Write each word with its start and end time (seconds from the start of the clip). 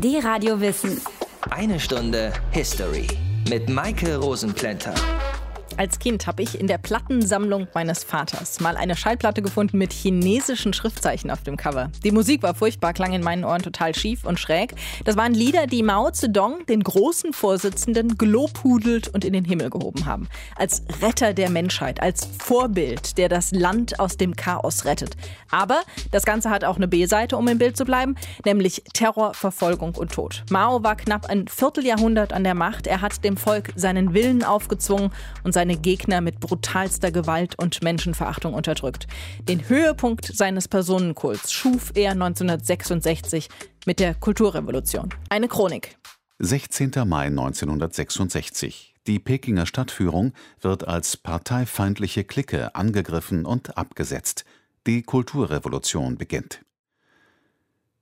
Die 0.00 0.18
Radio 0.18 0.60
Wissen. 0.60 1.00
Eine 1.50 1.80
Stunde 1.80 2.32
History 2.52 3.08
mit 3.48 3.68
Maike 3.68 4.16
Rosenplanter. 4.16 4.94
Als 5.78 6.00
Kind 6.00 6.26
habe 6.26 6.42
ich 6.42 6.58
in 6.58 6.66
der 6.66 6.78
Plattensammlung 6.78 7.68
meines 7.72 8.02
Vaters 8.02 8.58
mal 8.58 8.76
eine 8.76 8.96
Schallplatte 8.96 9.42
gefunden 9.42 9.78
mit 9.78 9.92
chinesischen 9.92 10.72
Schriftzeichen 10.72 11.30
auf 11.30 11.44
dem 11.44 11.56
Cover. 11.56 11.92
Die 12.02 12.10
Musik 12.10 12.42
war 12.42 12.56
furchtbar, 12.56 12.92
klang 12.92 13.12
in 13.12 13.22
meinen 13.22 13.44
Ohren 13.44 13.62
total 13.62 13.94
schief 13.94 14.24
und 14.24 14.40
schräg. 14.40 14.74
Das 15.04 15.16
waren 15.16 15.34
Lieder, 15.34 15.68
die 15.68 15.84
Mao 15.84 16.10
Zedong, 16.10 16.66
den 16.66 16.82
großen 16.82 17.32
Vorsitzenden, 17.32 18.18
gelobhudelt 18.18 19.06
und 19.06 19.24
in 19.24 19.32
den 19.32 19.44
Himmel 19.44 19.70
gehoben 19.70 20.04
haben. 20.04 20.28
Als 20.56 20.82
Retter 21.00 21.32
der 21.32 21.48
Menschheit, 21.48 22.02
als 22.02 22.28
Vorbild, 22.40 23.16
der 23.16 23.28
das 23.28 23.52
Land 23.52 24.00
aus 24.00 24.16
dem 24.16 24.34
Chaos 24.34 24.84
rettet. 24.84 25.16
Aber 25.48 25.82
das 26.10 26.24
Ganze 26.24 26.50
hat 26.50 26.64
auch 26.64 26.74
eine 26.74 26.88
B-Seite, 26.88 27.36
um 27.36 27.46
im 27.46 27.58
Bild 27.58 27.76
zu 27.76 27.84
bleiben, 27.84 28.16
nämlich 28.44 28.82
Terror, 28.94 29.32
Verfolgung 29.32 29.94
und 29.94 30.10
Tod. 30.10 30.42
Mao 30.50 30.82
war 30.82 30.96
knapp 30.96 31.26
ein 31.26 31.46
Vierteljahrhundert 31.46 32.32
an 32.32 32.42
der 32.42 32.54
Macht. 32.54 32.88
Er 32.88 33.00
hat 33.00 33.22
dem 33.22 33.36
Volk 33.36 33.72
seinen 33.76 34.12
Willen 34.12 34.42
aufgezwungen 34.42 35.12
und 35.44 35.52
seine 35.52 35.67
seine 35.68 35.80
Gegner 35.80 36.22
mit 36.22 36.40
brutalster 36.40 37.10
Gewalt 37.10 37.58
und 37.58 37.82
Menschenverachtung 37.82 38.54
unterdrückt. 38.54 39.06
Den 39.42 39.68
Höhepunkt 39.68 40.24
seines 40.24 40.66
Personenkults 40.66 41.52
schuf 41.52 41.92
er 41.94 42.12
1966 42.12 43.50
mit 43.84 44.00
der 44.00 44.14
Kulturrevolution. 44.14 45.10
Eine 45.28 45.46
Chronik. 45.46 45.98
16. 46.38 46.92
Mai 47.04 47.26
1966. 47.26 48.94
Die 49.06 49.18
Pekinger 49.18 49.66
Stadtführung 49.66 50.32
wird 50.62 50.88
als 50.88 51.18
parteifeindliche 51.18 52.24
Clique 52.24 52.74
angegriffen 52.74 53.44
und 53.44 53.76
abgesetzt. 53.76 54.46
Die 54.86 55.02
Kulturrevolution 55.02 56.16
beginnt. 56.16 56.64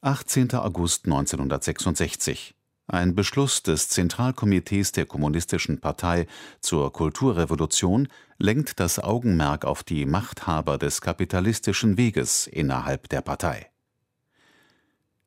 18. 0.03 0.55
August 0.55 1.07
1966. 1.07 2.55
Ein 2.89 3.17
Beschluss 3.17 3.65
des 3.65 3.89
Zentralkomitees 3.89 4.93
der 4.93 5.07
Kommunistischen 5.07 5.81
Partei 5.81 6.29
zur 6.61 6.93
Kulturrevolution 6.93 8.07
lenkt 8.39 8.79
das 8.79 9.01
Augenmerk 9.01 9.65
auf 9.65 9.83
die 9.83 10.07
Machthaber 10.07 10.79
des 10.79 11.01
kapitalistischen 11.01 11.97
Weges 11.97 12.47
innerhalb 12.47 13.09
der 13.09 13.23
Partei. 13.23 13.71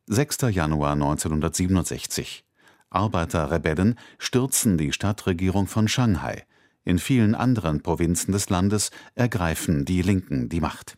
6. 0.08 0.38
Januar 0.52 0.94
1967 0.94 2.46
Arbeiterrebellen 2.90 4.00
stürzen 4.18 4.78
die 4.78 4.94
Stadtregierung 4.94 5.68
von 5.68 5.88
Shanghai. 5.88 6.46
In 6.86 6.98
vielen 6.98 7.36
anderen 7.36 7.84
Provinzen 7.84 8.32
des 8.32 8.50
Landes 8.50 8.90
ergreifen 9.16 9.84
die 9.84 10.02
Linken 10.02 10.48
die 10.48 10.62
Macht. 10.62 10.98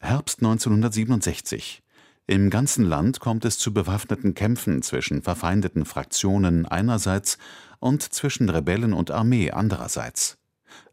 Herbst 0.00 0.40
1967 0.40 1.82
im 2.28 2.50
ganzen 2.50 2.84
Land 2.84 3.20
kommt 3.20 3.46
es 3.46 3.58
zu 3.58 3.72
bewaffneten 3.72 4.34
Kämpfen 4.34 4.82
zwischen 4.82 5.22
verfeindeten 5.22 5.86
Fraktionen 5.86 6.66
einerseits 6.66 7.38
und 7.80 8.02
zwischen 8.02 8.50
Rebellen 8.50 8.92
und 8.92 9.10
Armee 9.10 9.50
andererseits. 9.50 10.36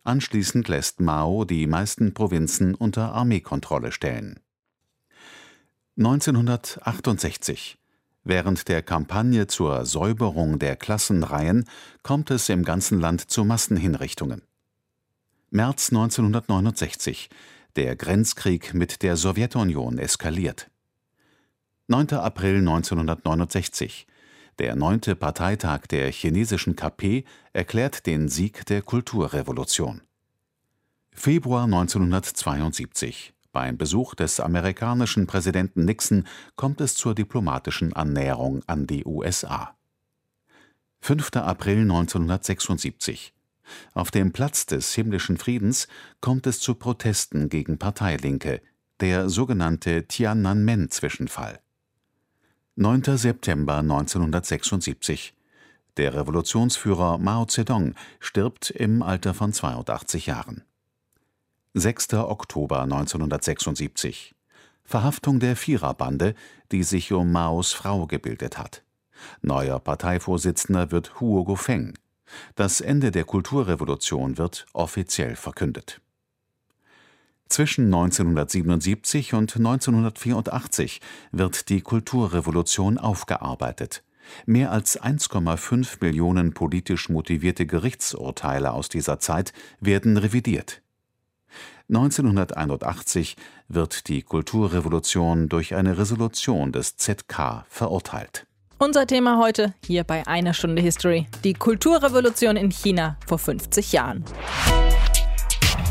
Anschließend 0.06 0.69
lässt 0.69 1.02
Mao 1.02 1.44
die 1.44 1.67
meisten 1.67 2.13
Provinzen 2.13 2.73
unter 2.73 3.11
Armeekontrolle 3.13 3.91
stellen. 3.91 4.39
1968 5.97 7.80
Während 8.23 8.69
der 8.69 8.81
Kampagne 8.81 9.45
zur 9.47 9.86
Säuberung 9.86 10.58
der 10.58 10.78
Klassenreihen 10.78 11.66
kommt 12.02 12.31
es 12.31 12.47
im 12.47 12.63
ganzen 12.63 13.02
Land 13.02 13.30
zu 13.30 13.44
Massenhinrichtungen. 13.44 14.41
März 15.50 15.89
1969 15.89 17.30
Der 17.75 17.97
Grenzkrieg 17.97 18.73
mit 18.73 19.02
der 19.02 19.17
Sowjetunion 19.17 19.97
eskaliert 19.97 20.69
9. 21.88 22.14
April 22.14 22.58
1969 22.58 24.08
Der 24.58 24.75
neunte 24.75 25.16
Parteitag 25.16 25.81
der 25.86 26.11
chinesischen 26.11 26.75
KP 26.75 27.25
erklärt 27.53 28.08
den 28.08 28.28
Sieg 28.28 28.66
der 28.66 28.81
Kulturrevolution. 28.81 30.01
Februar 31.12 31.66
1972 31.66 33.35
Beim 33.51 33.78
Besuch 33.78 34.16
des 34.16 34.40
amerikanischen 34.40 35.28
Präsidenten 35.28 35.85
Nixon 35.85 36.25
kommt 36.56 36.81
es 36.81 36.96
zur 36.96 37.13
diplomatischen 37.13 37.94
Annäherung 37.94 38.63
an 38.66 38.88
die 38.88 39.06
USA. 39.06 39.78
5. 41.02 41.35
April 41.35 41.81
1976 41.81 43.35
Auf 43.94 44.09
dem 44.09 44.34
Platz 44.34 44.66
des 44.66 44.91
Himmlischen 44.96 45.38
Friedens 45.38 45.88
kommt 46.19 46.47
es 46.47 46.59
zu 46.59 46.73
Protesten 46.73 47.47
gegen 47.47 47.78
Parteilinke, 47.78 48.63
der 49.02 49.29
sogenannte 49.29 50.07
Tiananmen-Zwischenfall 50.07 51.59
9. 52.78 53.18
September 53.18 53.78
1976 53.78 55.34
Der 55.96 56.13
Revolutionsführer 56.13 57.18
Mao 57.18 57.46
Zedong 57.46 57.96
stirbt 58.19 58.69
im 58.69 59.02
Alter 59.02 59.34
von 59.34 59.53
82 59.53 60.25
Jahren. 60.25 60.62
6. 61.74 62.16
Oktober 62.16 62.81
1976 62.81 64.35
Verhaftung 64.84 65.40
der 65.40 65.56
Viererbande, 65.56 66.35
die 66.74 66.84
sich 66.84 67.14
um 67.14 67.31
Maos 67.31 67.72
Frau 67.72 68.08
gebildet 68.08 68.58
hat. 68.58 68.84
Neuer 69.41 69.80
Parteivorsitzender 69.80 70.91
wird 70.91 71.22
Huo 71.22 71.46
Gofeng. 71.46 71.94
Das 72.56 72.81
Ende 72.81 73.12
der 73.12 73.24
Kulturrevolution 73.24 74.38
wird 74.38 74.66
offiziell 74.74 75.38
verkündet 75.38 76.02
zwischen 77.50 77.85
1977 77.85 79.33
und 79.33 79.56
1984 79.56 81.01
wird 81.31 81.69
die 81.69 81.81
Kulturrevolution 81.81 82.97
aufgearbeitet. 82.97 84.03
Mehr 84.45 84.72
als 84.72 85.00
1,5 85.00 85.97
Millionen 86.01 86.53
politisch 86.53 87.09
motivierte 87.09 87.66
Gerichtsurteile 87.66 88.72
aus 88.72 88.89
dieser 88.89 89.19
Zeit 89.19 89.53
werden 89.79 90.17
revidiert. 90.17 90.81
1981 91.88 93.35
wird 93.67 94.07
die 94.07 94.23
Kulturrevolution 94.23 95.50
durch 95.50 95.75
eine 95.75 95.97
Resolution 96.00 96.72
des 96.72 96.97
ZK 96.97 97.66
verurteilt. 97.69 98.47
Unser 98.79 99.07
Thema 99.07 99.39
heute 99.39 99.73
hier 99.85 100.03
bei 100.03 100.25
Einer 100.28 100.53
Stunde 100.53 100.81
History. 100.81 101.28
Die 101.44 101.53
Kulturrevolution 101.53 102.57
in 102.57 102.72
China 102.72 103.17
vor 103.25 103.38
50 103.38 103.94
Jahren. 103.94 104.25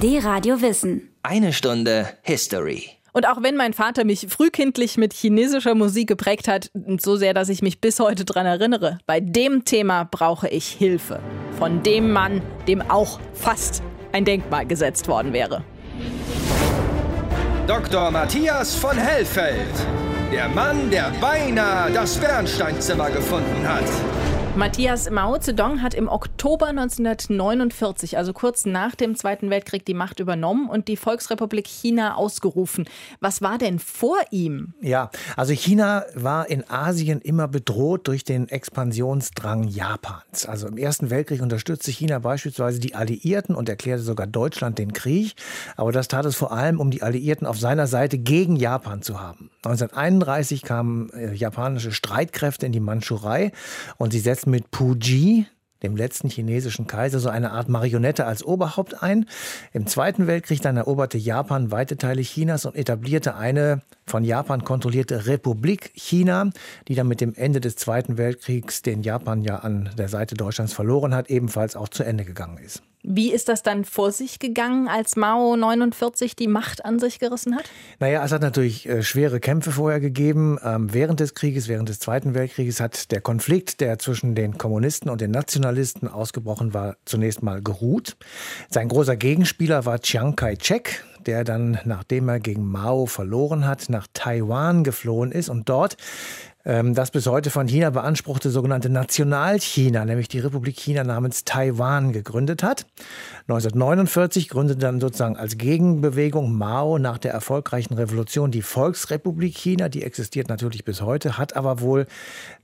Die 0.02 0.18
Radio 0.18 0.60
Wissen. 0.60 1.13
Eine 1.26 1.54
Stunde 1.54 2.06
History. 2.20 2.90
Und 3.14 3.26
auch 3.26 3.42
wenn 3.42 3.56
mein 3.56 3.72
Vater 3.72 4.04
mich 4.04 4.26
frühkindlich 4.28 4.98
mit 4.98 5.14
chinesischer 5.14 5.74
Musik 5.74 6.06
geprägt 6.06 6.48
hat, 6.48 6.70
so 7.00 7.16
sehr, 7.16 7.32
dass 7.32 7.48
ich 7.48 7.62
mich 7.62 7.80
bis 7.80 7.98
heute 7.98 8.26
daran 8.26 8.44
erinnere, 8.44 8.98
bei 9.06 9.20
dem 9.20 9.64
Thema 9.64 10.04
brauche 10.04 10.48
ich 10.48 10.66
Hilfe. 10.66 11.20
Von 11.58 11.82
dem 11.82 12.12
Mann, 12.12 12.42
dem 12.68 12.82
auch 12.82 13.20
fast 13.32 13.82
ein 14.12 14.26
Denkmal 14.26 14.66
gesetzt 14.66 15.08
worden 15.08 15.32
wäre. 15.32 15.64
Dr. 17.66 18.10
Matthias 18.10 18.74
von 18.74 18.98
Hellfeld. 18.98 19.72
Der 20.30 20.50
Mann, 20.50 20.90
der 20.90 21.10
beinahe 21.22 21.90
das 21.90 22.18
Bernsteinzimmer 22.18 23.10
gefunden 23.10 23.66
hat. 23.66 23.88
Matthias 24.56 25.10
Mao 25.10 25.36
Zedong 25.36 25.82
hat 25.82 25.94
im 25.94 26.06
Oktober 26.06 26.68
1949, 26.68 28.16
also 28.16 28.32
kurz 28.32 28.66
nach 28.66 28.94
dem 28.94 29.16
Zweiten 29.16 29.50
Weltkrieg, 29.50 29.84
die 29.84 29.94
Macht 29.94 30.20
übernommen 30.20 30.70
und 30.70 30.86
die 30.86 30.96
Volksrepublik 30.96 31.66
China 31.66 32.14
ausgerufen. 32.14 32.84
Was 33.18 33.42
war 33.42 33.58
denn 33.58 33.80
vor 33.80 34.16
ihm? 34.30 34.74
Ja, 34.80 35.10
also 35.36 35.52
China 35.52 36.04
war 36.14 36.48
in 36.48 36.70
Asien 36.70 37.20
immer 37.20 37.48
bedroht 37.48 38.06
durch 38.06 38.22
den 38.22 38.48
Expansionsdrang 38.48 39.64
Japans. 39.64 40.46
Also 40.46 40.68
im 40.68 40.76
Ersten 40.76 41.10
Weltkrieg 41.10 41.42
unterstützte 41.42 41.90
China 41.90 42.20
beispielsweise 42.20 42.78
die 42.78 42.94
Alliierten 42.94 43.56
und 43.56 43.68
erklärte 43.68 44.04
sogar 44.04 44.28
Deutschland 44.28 44.78
den 44.78 44.92
Krieg. 44.92 45.34
Aber 45.76 45.90
das 45.90 46.06
tat 46.06 46.26
es 46.26 46.36
vor 46.36 46.52
allem, 46.52 46.78
um 46.78 46.92
die 46.92 47.02
Alliierten 47.02 47.48
auf 47.48 47.58
seiner 47.58 47.88
Seite 47.88 48.18
gegen 48.18 48.54
Japan 48.54 49.02
zu 49.02 49.20
haben. 49.20 49.50
1931 49.64 50.62
kamen 50.62 51.10
äh, 51.10 51.32
japanische 51.32 51.90
Streitkräfte 51.90 52.66
in 52.66 52.72
die 52.72 52.80
Mandschurei 52.80 53.50
und 53.96 54.12
sie 54.12 54.20
setzten 54.20 54.43
mit 54.46 54.70
Puji, 54.70 55.46
dem 55.82 55.96
letzten 55.96 56.30
chinesischen 56.30 56.86
Kaiser, 56.86 57.20
so 57.20 57.28
eine 57.28 57.52
Art 57.52 57.68
Marionette 57.68 58.26
als 58.26 58.44
Oberhaupt 58.44 59.02
ein. 59.02 59.26
Im 59.72 59.86
Zweiten 59.86 60.26
Weltkrieg 60.26 60.62
dann 60.62 60.76
eroberte 60.76 61.18
Japan 61.18 61.70
weite 61.70 61.96
Teile 61.96 62.22
Chinas 62.22 62.64
und 62.64 62.74
etablierte 62.74 63.36
eine 63.36 63.82
von 64.06 64.24
Japan 64.24 64.64
kontrollierte 64.64 65.26
Republik 65.26 65.92
China, 65.94 66.50
die 66.88 66.94
dann 66.94 67.08
mit 67.08 67.20
dem 67.20 67.34
Ende 67.34 67.60
des 67.60 67.76
Zweiten 67.76 68.16
Weltkriegs, 68.16 68.82
den 68.82 69.02
Japan 69.02 69.42
ja 69.42 69.58
an 69.58 69.90
der 69.98 70.08
Seite 70.08 70.34
Deutschlands 70.34 70.72
verloren 70.72 71.14
hat, 71.14 71.28
ebenfalls 71.30 71.76
auch 71.76 71.88
zu 71.88 72.02
Ende 72.02 72.24
gegangen 72.24 72.58
ist. 72.58 72.82
Wie 73.06 73.32
ist 73.32 73.50
das 73.50 73.62
dann 73.62 73.84
vor 73.84 74.12
sich 74.12 74.38
gegangen, 74.38 74.88
als 74.88 75.14
Mao 75.14 75.56
49 75.56 76.36
die 76.36 76.48
Macht 76.48 76.86
an 76.86 76.98
sich 76.98 77.18
gerissen 77.18 77.54
hat? 77.54 77.64
Naja, 78.00 78.24
es 78.24 78.32
hat 78.32 78.40
natürlich 78.40 78.88
äh, 78.88 79.02
schwere 79.02 79.40
Kämpfe 79.40 79.72
vorher 79.72 80.00
gegeben. 80.00 80.58
Ähm, 80.64 80.92
während 80.94 81.20
des 81.20 81.34
Krieges, 81.34 81.68
während 81.68 81.90
des 81.90 81.98
Zweiten 81.98 82.32
Weltkrieges 82.32 82.80
hat 82.80 83.12
der 83.12 83.20
Konflikt, 83.20 83.82
der 83.82 83.98
zwischen 83.98 84.34
den 84.34 84.56
Kommunisten 84.56 85.10
und 85.10 85.20
den 85.20 85.32
Nationalisten 85.32 86.08
ausgebrochen 86.08 86.72
war, 86.72 86.96
zunächst 87.04 87.42
mal 87.42 87.60
geruht. 87.60 88.16
Sein 88.70 88.88
großer 88.88 89.16
Gegenspieler 89.16 89.84
war 89.84 90.00
Chiang 90.00 90.34
Kai-shek, 90.34 91.04
der 91.26 91.44
dann, 91.44 91.78
nachdem 91.84 92.30
er 92.30 92.40
gegen 92.40 92.66
Mao 92.66 93.04
verloren 93.04 93.66
hat, 93.66 93.90
nach 93.90 94.06
Taiwan 94.14 94.82
geflohen 94.82 95.30
ist 95.30 95.50
und 95.50 95.68
dort 95.68 95.98
das 96.64 97.10
bis 97.10 97.26
heute 97.26 97.50
von 97.50 97.68
China 97.68 97.90
beanspruchte 97.90 98.48
sogenannte 98.48 98.88
Nationalchina, 98.88 100.06
nämlich 100.06 100.28
die 100.28 100.38
Republik 100.38 100.78
China 100.78 101.04
namens 101.04 101.44
Taiwan, 101.44 102.14
gegründet 102.14 102.62
hat. 102.62 102.86
1949 103.48 104.48
gründete 104.48 104.78
dann 104.78 104.98
sozusagen 104.98 105.36
als 105.36 105.58
Gegenbewegung 105.58 106.56
Mao 106.56 106.98
nach 106.98 107.18
der 107.18 107.32
erfolgreichen 107.32 107.92
Revolution 107.92 108.50
die 108.50 108.62
Volksrepublik 108.62 109.54
China. 109.54 109.90
Die 109.90 110.02
existiert 110.02 110.48
natürlich 110.48 110.86
bis 110.86 111.02
heute, 111.02 111.36
hat 111.36 111.54
aber 111.54 111.80
wohl 111.80 112.06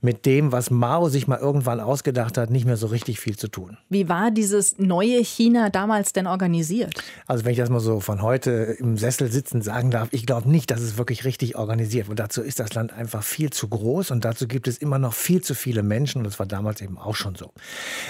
mit 0.01 0.25
dem, 0.25 0.51
was 0.51 0.71
Mao 0.71 1.07
sich 1.09 1.27
mal 1.27 1.37
irgendwann 1.37 1.79
ausgedacht 1.79 2.39
hat, 2.39 2.49
nicht 2.49 2.65
mehr 2.65 2.77
so 2.77 2.87
richtig 2.87 3.19
viel 3.19 3.37
zu 3.37 3.49
tun. 3.49 3.77
Wie 3.89 4.09
war 4.09 4.31
dieses 4.31 4.79
neue 4.79 5.23
China 5.23 5.69
damals 5.69 6.11
denn 6.11 6.25
organisiert? 6.25 6.95
Also 7.27 7.45
wenn 7.45 7.51
ich 7.51 7.59
das 7.59 7.69
mal 7.69 7.79
so 7.79 7.99
von 7.99 8.23
heute 8.23 8.49
im 8.79 8.97
Sessel 8.97 9.31
sitzen 9.31 9.61
sagen 9.61 9.91
darf, 9.91 10.07
ich 10.09 10.25
glaube 10.25 10.49
nicht, 10.49 10.71
dass 10.71 10.81
es 10.81 10.97
wirklich 10.97 11.23
richtig 11.23 11.55
organisiert 11.55 12.07
wird. 12.07 12.17
Dazu 12.17 12.41
ist 12.41 12.59
das 12.59 12.73
Land 12.73 12.93
einfach 12.93 13.21
viel 13.21 13.51
zu 13.51 13.67
groß 13.67 13.90
groß 13.91 14.11
und 14.11 14.23
dazu 14.23 14.47
gibt 14.47 14.67
es 14.67 14.77
immer 14.77 14.99
noch 14.99 15.13
viel 15.13 15.41
zu 15.41 15.53
viele 15.53 15.83
Menschen 15.83 16.19
und 16.19 16.23
das 16.23 16.39
war 16.39 16.45
damals 16.45 16.81
eben 16.81 16.97
auch 16.97 17.15
schon 17.15 17.35
so. 17.35 17.51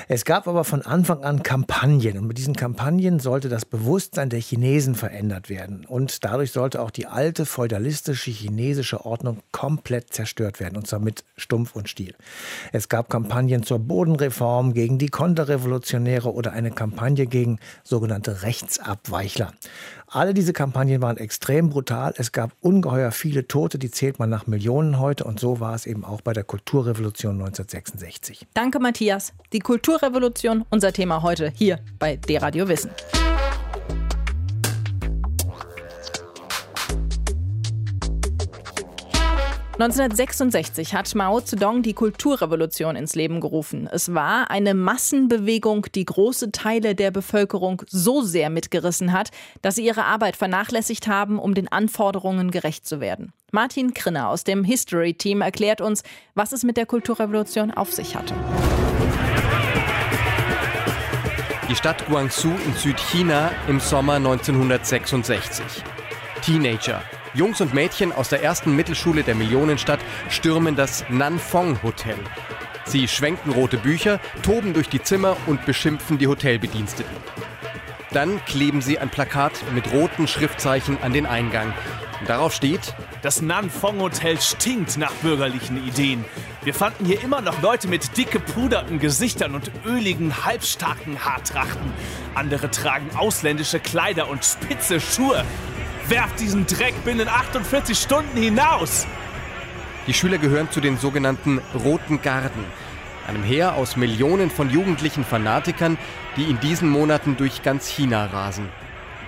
Es 0.07 0.25
gab 0.25 0.47
aber 0.47 0.63
von 0.63 0.83
Anfang 0.83 1.23
an 1.23 1.41
Kampagnen 1.41 2.19
und 2.19 2.27
mit 2.27 2.37
diesen 2.37 2.55
Kampagnen 2.55 3.19
sollte 3.19 3.49
das 3.49 3.65
Bewusstsein 3.65 4.29
der 4.29 4.39
Chinesen 4.39 4.93
verändert 4.93 5.49
werden 5.49 5.85
und 5.85 6.23
dadurch 6.23 6.51
sollte 6.51 6.81
auch 6.81 6.91
die 6.91 7.07
alte 7.07 7.45
feudalistische 7.45 8.29
chinesische 8.29 9.05
Ordnung 9.05 9.39
komplett 9.51 10.13
zerstört 10.13 10.59
werden 10.59 10.77
und 10.77 10.85
zwar 10.85 10.99
mit 10.99 11.23
Stumpf 11.35 11.75
und 11.75 11.89
Stiel. 11.89 12.13
Es 12.71 12.87
gab 12.87 13.09
Kampagnen 13.09 13.63
zur 13.63 13.79
Bodenreform, 13.79 14.73
gegen 14.73 14.99
die 14.99 15.09
Konterrevolutionäre 15.09 16.31
oder 16.31 16.53
eine 16.53 16.71
Kampagne 16.71 17.25
gegen 17.25 17.59
sogenannte 17.83 18.43
Rechtsabweichler. 18.43 19.51
Alle 20.13 20.33
diese 20.33 20.51
Kampagnen 20.51 21.01
waren 21.01 21.15
extrem 21.15 21.69
brutal. 21.69 22.13
Es 22.17 22.33
gab 22.33 22.51
ungeheuer 22.59 23.11
viele 23.11 23.47
Tote, 23.47 23.79
die 23.79 23.89
zählt 23.89 24.19
man 24.19 24.29
nach 24.29 24.45
Millionen 24.45 24.99
heute. 24.99 25.23
Und 25.23 25.39
so 25.39 25.61
war 25.61 25.73
es 25.73 25.85
eben 25.85 26.03
auch 26.03 26.19
bei 26.19 26.33
der 26.33 26.43
Kulturrevolution 26.43 27.35
1966. 27.35 28.45
Danke, 28.53 28.79
Matthias. 28.79 29.31
Die 29.53 29.59
Kulturrevolution, 29.59 30.65
unser 30.69 30.91
Thema 30.91 31.23
heute 31.23 31.49
hier 31.55 31.79
bei 31.97 32.17
D-Radio 32.17 32.67
Wissen. 32.67 32.91
1966 39.81 40.93
hat 40.93 41.15
Mao 41.15 41.41
Zedong 41.41 41.81
die 41.81 41.95
Kulturrevolution 41.95 42.95
ins 42.95 43.15
Leben 43.15 43.41
gerufen. 43.41 43.89
Es 43.91 44.13
war 44.13 44.51
eine 44.51 44.75
Massenbewegung, 44.75 45.87
die 45.95 46.05
große 46.05 46.51
Teile 46.51 46.93
der 46.93 47.09
Bevölkerung 47.09 47.81
so 47.87 48.21
sehr 48.21 48.51
mitgerissen 48.51 49.11
hat, 49.11 49.31
dass 49.63 49.77
sie 49.77 49.85
ihre 49.87 50.05
Arbeit 50.05 50.35
vernachlässigt 50.35 51.07
haben, 51.07 51.39
um 51.39 51.55
den 51.55 51.67
Anforderungen 51.67 52.51
gerecht 52.51 52.85
zu 52.85 52.99
werden. 52.99 53.33
Martin 53.51 53.95
Krinner 53.95 54.29
aus 54.29 54.43
dem 54.43 54.63
History 54.63 55.15
Team 55.15 55.41
erklärt 55.41 55.81
uns, 55.81 56.03
was 56.35 56.51
es 56.51 56.63
mit 56.63 56.77
der 56.77 56.85
Kulturrevolution 56.85 57.71
auf 57.71 57.91
sich 57.91 58.15
hatte. 58.15 58.35
Die 61.67 61.75
Stadt 61.75 62.05
Guangzhou 62.05 62.53
in 62.67 62.75
Südchina 62.75 63.49
im 63.67 63.79
Sommer 63.79 64.13
1966. 64.17 65.65
Teenager, 66.43 67.01
Jungs 67.33 67.61
und 67.61 67.73
Mädchen 67.73 68.11
aus 68.11 68.27
der 68.27 68.43
ersten 68.43 68.75
Mittelschule 68.75 69.23
der 69.23 69.35
Millionenstadt 69.35 69.99
stürmen 70.29 70.75
das 70.75 71.05
Nanfong 71.07 71.81
Hotel. 71.81 72.17
Sie 72.83 73.07
schwenken 73.07 73.51
rote 73.51 73.77
Bücher, 73.77 74.19
toben 74.43 74.73
durch 74.73 74.89
die 74.89 75.01
Zimmer 75.01 75.37
und 75.45 75.65
beschimpfen 75.65 76.17
die 76.17 76.27
Hotelbediensteten. 76.27 77.15
Dann 78.11 78.43
kleben 78.43 78.81
sie 78.81 78.99
ein 78.99 79.09
Plakat 79.09 79.53
mit 79.73 79.93
roten 79.93 80.27
Schriftzeichen 80.27 80.97
an 81.01 81.13
den 81.13 81.25
Eingang. 81.25 81.73
Darauf 82.27 82.53
steht: 82.53 82.93
Das 83.21 83.41
Nanfong 83.41 84.01
Hotel 84.01 84.39
stinkt 84.41 84.97
nach 84.97 85.13
bürgerlichen 85.13 85.87
Ideen. 85.87 86.25
Wir 86.63 86.73
fanden 86.73 87.05
hier 87.05 87.23
immer 87.23 87.39
noch 87.39 87.61
Leute 87.61 87.87
mit 87.87 88.17
dick 88.17 88.31
gepuderten 88.31 88.99
Gesichtern 88.99 89.55
und 89.55 89.71
öligen, 89.85 90.45
halbstarken 90.45 91.23
Haartrachten. 91.23 91.93
Andere 92.35 92.69
tragen 92.69 93.09
ausländische 93.15 93.79
Kleider 93.79 94.27
und 94.27 94.43
spitze 94.43 94.99
Schuhe. 94.99 95.45
Werft 96.11 96.41
diesen 96.41 96.65
Dreck 96.67 97.05
binnen 97.05 97.29
48 97.29 97.97
Stunden 97.97 98.35
hinaus! 98.35 99.07
Die 100.07 100.13
Schüler 100.13 100.39
gehören 100.39 100.69
zu 100.69 100.81
den 100.81 100.97
sogenannten 100.97 101.61
Roten 101.73 102.21
Garden, 102.21 102.65
einem 103.29 103.43
Heer 103.43 103.75
aus 103.75 103.95
Millionen 103.95 104.51
von 104.51 104.69
jugendlichen 104.69 105.23
Fanatikern, 105.23 105.97
die 106.35 106.49
in 106.49 106.59
diesen 106.59 106.89
Monaten 106.89 107.37
durch 107.37 107.63
ganz 107.63 107.87
China 107.87 108.25
rasen. 108.25 108.67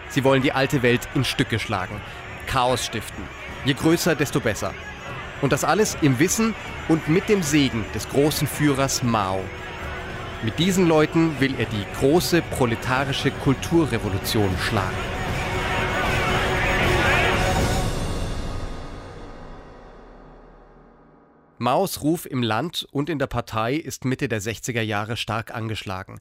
Sie 0.10 0.26
wollen 0.26 0.42
die 0.42 0.52
alte 0.52 0.84
Welt 0.84 1.08
in 1.16 1.24
Stücke 1.24 1.58
schlagen, 1.58 2.02
Chaos 2.48 2.86
stiften. 2.86 3.24
Je 3.64 3.76
größer, 3.76 4.14
desto 4.16 4.42
besser. 4.42 4.74
Und 5.42 5.54
das 5.54 5.64
alles 5.64 5.96
im 6.02 6.20
Wissen 6.20 6.54
und 6.90 7.08
mit 7.08 7.30
dem 7.30 7.44
Segen 7.44 7.86
des 7.96 8.10
großen 8.10 8.46
Führers 8.46 9.04
Mao. 9.04 9.40
Mit 10.42 10.60
diesen 10.60 10.90
Leuten 10.90 11.40
will 11.40 11.56
er 11.58 11.66
die 11.66 11.86
große 11.98 12.42
proletarische 12.42 13.32
Kulturrevolution 13.32 14.54
schlagen. 14.68 15.23
Maos 21.64 22.02
Ruf 22.04 22.26
im 22.26 22.44
Land 22.44 22.86
und 22.92 23.10
in 23.10 23.20
der 23.20 23.28
Partei 23.28 23.76
ist 23.76 24.04
Mitte 24.04 24.28
der 24.28 24.42
60er 24.42 24.82
Jahre 24.82 25.16
stark 25.16 25.56
angeschlagen. 25.56 26.20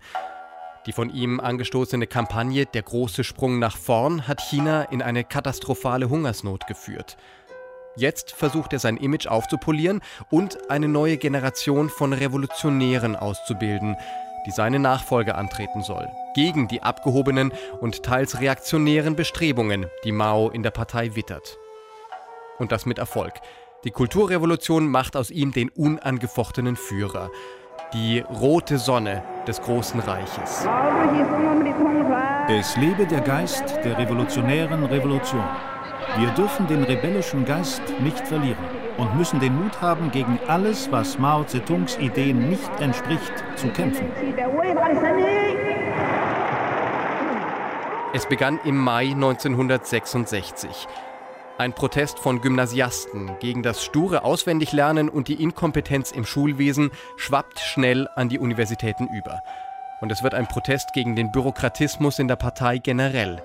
Die 0.86 0.92
von 0.92 1.12
ihm 1.12 1.40
angestoßene 1.40 2.06
Kampagne 2.06 2.64
Der 2.64 2.82
große 2.82 3.24
Sprung 3.24 3.58
nach 3.58 3.76
vorn 3.76 4.28
hat 4.28 4.40
China 4.40 4.82
in 4.82 5.02
eine 5.02 5.24
katastrophale 5.24 6.08
Hungersnot 6.08 6.68
geführt. 6.68 7.16
Jetzt 7.96 8.30
versucht 8.30 8.72
er 8.72 8.78
sein 8.78 8.96
Image 8.96 9.26
aufzupolieren 9.26 10.00
und 10.30 10.70
eine 10.70 10.86
neue 10.86 11.16
Generation 11.16 11.90
von 11.90 12.12
Revolutionären 12.12 13.16
auszubilden, 13.16 13.96
die 14.46 14.52
seine 14.52 14.78
Nachfolge 14.78 15.34
antreten 15.34 15.82
soll, 15.82 16.08
gegen 16.36 16.68
die 16.68 16.84
abgehobenen 16.84 17.52
und 17.80 18.04
teils 18.04 18.38
reaktionären 18.38 19.16
Bestrebungen, 19.16 19.86
die 20.04 20.12
Mao 20.12 20.50
in 20.50 20.62
der 20.62 20.70
Partei 20.70 21.16
wittert. 21.16 21.58
Und 22.60 22.70
das 22.70 22.86
mit 22.86 23.00
Erfolg. 23.00 23.32
Die 23.84 23.90
Kulturrevolution 23.90 24.88
macht 24.88 25.16
aus 25.16 25.32
ihm 25.32 25.50
den 25.50 25.68
unangefochtenen 25.68 26.76
Führer, 26.76 27.32
die 27.92 28.20
rote 28.20 28.78
Sonne 28.78 29.24
des 29.48 29.60
großen 29.60 29.98
Reiches. 29.98 30.68
Es 32.48 32.76
lebe 32.76 33.06
der 33.06 33.22
Geist 33.22 33.64
der 33.82 33.98
revolutionären 33.98 34.84
Revolution. 34.84 35.44
Wir 36.16 36.28
dürfen 36.30 36.68
den 36.68 36.84
rebellischen 36.84 37.44
Geist 37.44 37.82
nicht 38.00 38.24
verlieren 38.24 38.64
und 38.98 39.16
müssen 39.16 39.40
den 39.40 39.56
Mut 39.56 39.80
haben, 39.80 40.12
gegen 40.12 40.38
alles, 40.46 40.92
was 40.92 41.18
Mao 41.18 41.42
Zedongs 41.42 41.98
Ideen 41.98 42.48
nicht 42.48 42.70
entspricht, 42.80 43.32
zu 43.56 43.66
kämpfen. 43.68 44.06
Es 48.14 48.26
begann 48.26 48.60
im 48.64 48.76
Mai 48.76 49.10
1966. 49.10 50.86
Ein 51.58 51.74
Protest 51.74 52.18
von 52.18 52.40
Gymnasiasten 52.40 53.38
gegen 53.38 53.62
das 53.62 53.84
sture 53.84 54.24
Auswendiglernen 54.24 55.10
und 55.10 55.28
die 55.28 55.40
Inkompetenz 55.40 56.10
im 56.10 56.24
Schulwesen 56.24 56.90
schwappt 57.16 57.60
schnell 57.60 58.08
an 58.16 58.30
die 58.30 58.38
Universitäten 58.38 59.06
über. 59.08 59.42
Und 60.00 60.10
es 60.10 60.22
wird 60.22 60.32
ein 60.34 60.48
Protest 60.48 60.94
gegen 60.94 61.14
den 61.14 61.30
Bürokratismus 61.30 62.18
in 62.18 62.26
der 62.26 62.36
Partei 62.36 62.78
generell. 62.78 63.42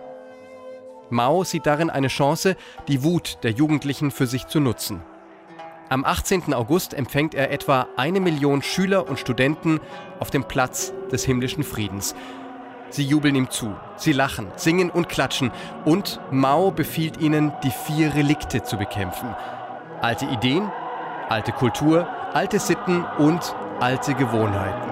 Mao 1.09 1.43
sieht 1.43 1.65
darin 1.65 1.89
eine 1.89 2.07
Chance, 2.07 2.55
die 2.87 3.03
Wut 3.03 3.39
der 3.43 3.51
Jugendlichen 3.51 4.09
für 4.09 4.25
sich 4.25 4.47
zu 4.47 4.61
nutzen. 4.61 5.01
Am 5.89 6.05
18. 6.05 6.53
August 6.53 6.93
empfängt 6.93 7.35
er 7.35 7.51
etwa 7.51 7.87
eine 7.97 8.21
Million 8.21 8.61
Schüler 8.61 9.07
und 9.07 9.19
Studenten 9.19 9.79
auf 10.19 10.31
dem 10.31 10.45
Platz 10.45 10.93
des 11.11 11.25
himmlischen 11.25 11.63
Friedens. 11.63 12.15
Sie 12.89 13.03
jubeln 13.03 13.36
ihm 13.36 13.50
zu, 13.50 13.75
sie 13.98 14.13
lachen, 14.13 14.48
singen 14.56 14.89
und 14.89 15.10
klatschen 15.10 15.51
und 15.84 16.22
Mao 16.32 16.72
befiehlt 16.72 17.20
ihnen, 17.20 17.51
die 17.63 17.72
vier 17.72 18.15
Relikte 18.15 18.63
zu 18.63 18.77
bekämpfen. 18.77 19.36
Alte 20.01 20.25
Ideen, 20.25 20.72
alte 21.27 21.51
Kultur, 21.51 22.08
alte 22.34 22.60
Sitten 22.60 23.06
und 23.17 23.56
alte 23.79 24.13
Gewohnheiten. 24.13 24.91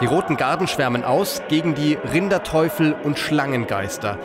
Die 0.00 0.06
roten 0.06 0.36
Garden 0.36 0.68
schwärmen 0.68 1.04
aus 1.04 1.42
gegen 1.48 1.74
die 1.74 1.94
Rinderteufel 1.94 2.94
und 3.02 3.18
Schlangengeister. 3.18 4.16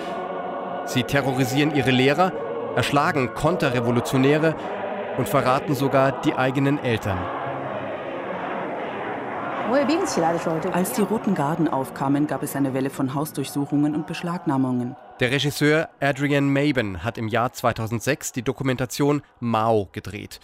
Sie 0.86 1.04
terrorisieren 1.04 1.76
ihre 1.76 1.92
Lehrer, 1.92 2.32
erschlagen 2.76 3.34
Konterrevolutionäre 3.34 4.56
und 5.18 5.28
verraten 5.28 5.74
sogar 5.76 6.12
die 6.22 6.36
eigenen 6.36 6.78
Eltern. 6.84 7.18
Als 9.74 10.94
die 10.94 11.02
Roten 11.02 11.34
Garden 11.34 11.68
aufkamen, 11.68 12.28
gab 12.28 12.44
es 12.44 12.56
eine 12.56 12.76
Welle 12.76 12.92
von 12.92 13.16
Hausdurchsuchungen 13.16 13.96
und 13.96 14.06
Beschlagnahmungen. 14.06 14.96
Der 15.20 15.32
Regisseur 15.32 15.90
Adrian 16.00 16.54
Maben 16.54 17.04
hat 17.04 17.18
im 17.18 17.28
Jahr 17.28 17.54
2006 17.54 18.34
die 18.34 18.44
Dokumentation 18.44 19.24
Mao 19.40 19.90
gedreht. 19.92 20.40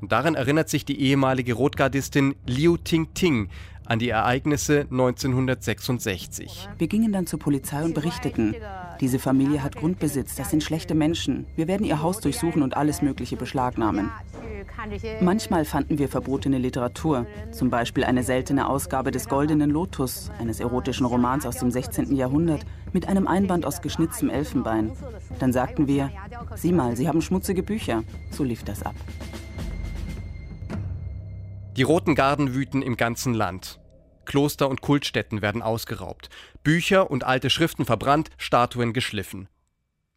Und 0.00 0.12
darin 0.12 0.36
erinnert 0.36 0.68
sich 0.68 0.84
die 0.84 1.00
ehemalige 1.00 1.54
Rotgardistin 1.54 2.36
Liu 2.46 2.76
Ting 2.76 3.12
Ting 3.14 3.48
an 3.84 3.98
die 3.98 4.10
Ereignisse 4.10 4.82
1966. 4.82 6.68
Wir 6.78 6.86
gingen 6.86 7.10
dann 7.10 7.26
zur 7.26 7.40
Polizei 7.40 7.82
und 7.82 7.94
berichteten. 7.94 8.54
Diese 9.00 9.18
Familie 9.18 9.62
hat 9.62 9.76
Grundbesitz, 9.76 10.34
das 10.34 10.50
sind 10.50 10.62
schlechte 10.62 10.94
Menschen. 10.94 11.46
Wir 11.54 11.68
werden 11.68 11.86
ihr 11.86 12.02
Haus 12.02 12.20
durchsuchen 12.20 12.62
und 12.62 12.76
alles 12.76 13.00
Mögliche 13.00 13.36
beschlagnahmen. 13.36 14.10
Manchmal 15.20 15.64
fanden 15.64 15.98
wir 15.98 16.08
verbotene 16.08 16.58
Literatur, 16.58 17.26
zum 17.52 17.70
Beispiel 17.70 18.04
eine 18.04 18.22
seltene 18.22 18.68
Ausgabe 18.68 19.10
des 19.10 19.28
Goldenen 19.28 19.70
Lotus, 19.70 20.30
eines 20.38 20.60
erotischen 20.60 21.06
Romans 21.06 21.46
aus 21.46 21.56
dem 21.56 21.70
16. 21.70 22.14
Jahrhundert, 22.14 22.64
mit 22.92 23.08
einem 23.08 23.26
Einband 23.26 23.66
aus 23.66 23.82
geschnitztem 23.82 24.30
Elfenbein. 24.30 24.92
Dann 25.38 25.52
sagten 25.52 25.86
wir, 25.86 26.10
sieh 26.56 26.72
mal, 26.72 26.96
Sie 26.96 27.08
haben 27.08 27.22
schmutzige 27.22 27.62
Bücher. 27.62 28.02
So 28.30 28.44
lief 28.44 28.64
das 28.64 28.82
ab. 28.82 28.94
Die 31.76 31.82
Roten 31.82 32.16
Garden 32.16 32.54
wüten 32.54 32.82
im 32.82 32.96
ganzen 32.96 33.34
Land. 33.34 33.78
Kloster 34.28 34.68
und 34.68 34.82
Kultstätten 34.82 35.42
werden 35.42 35.62
ausgeraubt, 35.62 36.28
Bücher 36.62 37.10
und 37.10 37.24
alte 37.24 37.50
Schriften 37.50 37.84
verbrannt, 37.84 38.28
Statuen 38.36 38.92
geschliffen. 38.92 39.48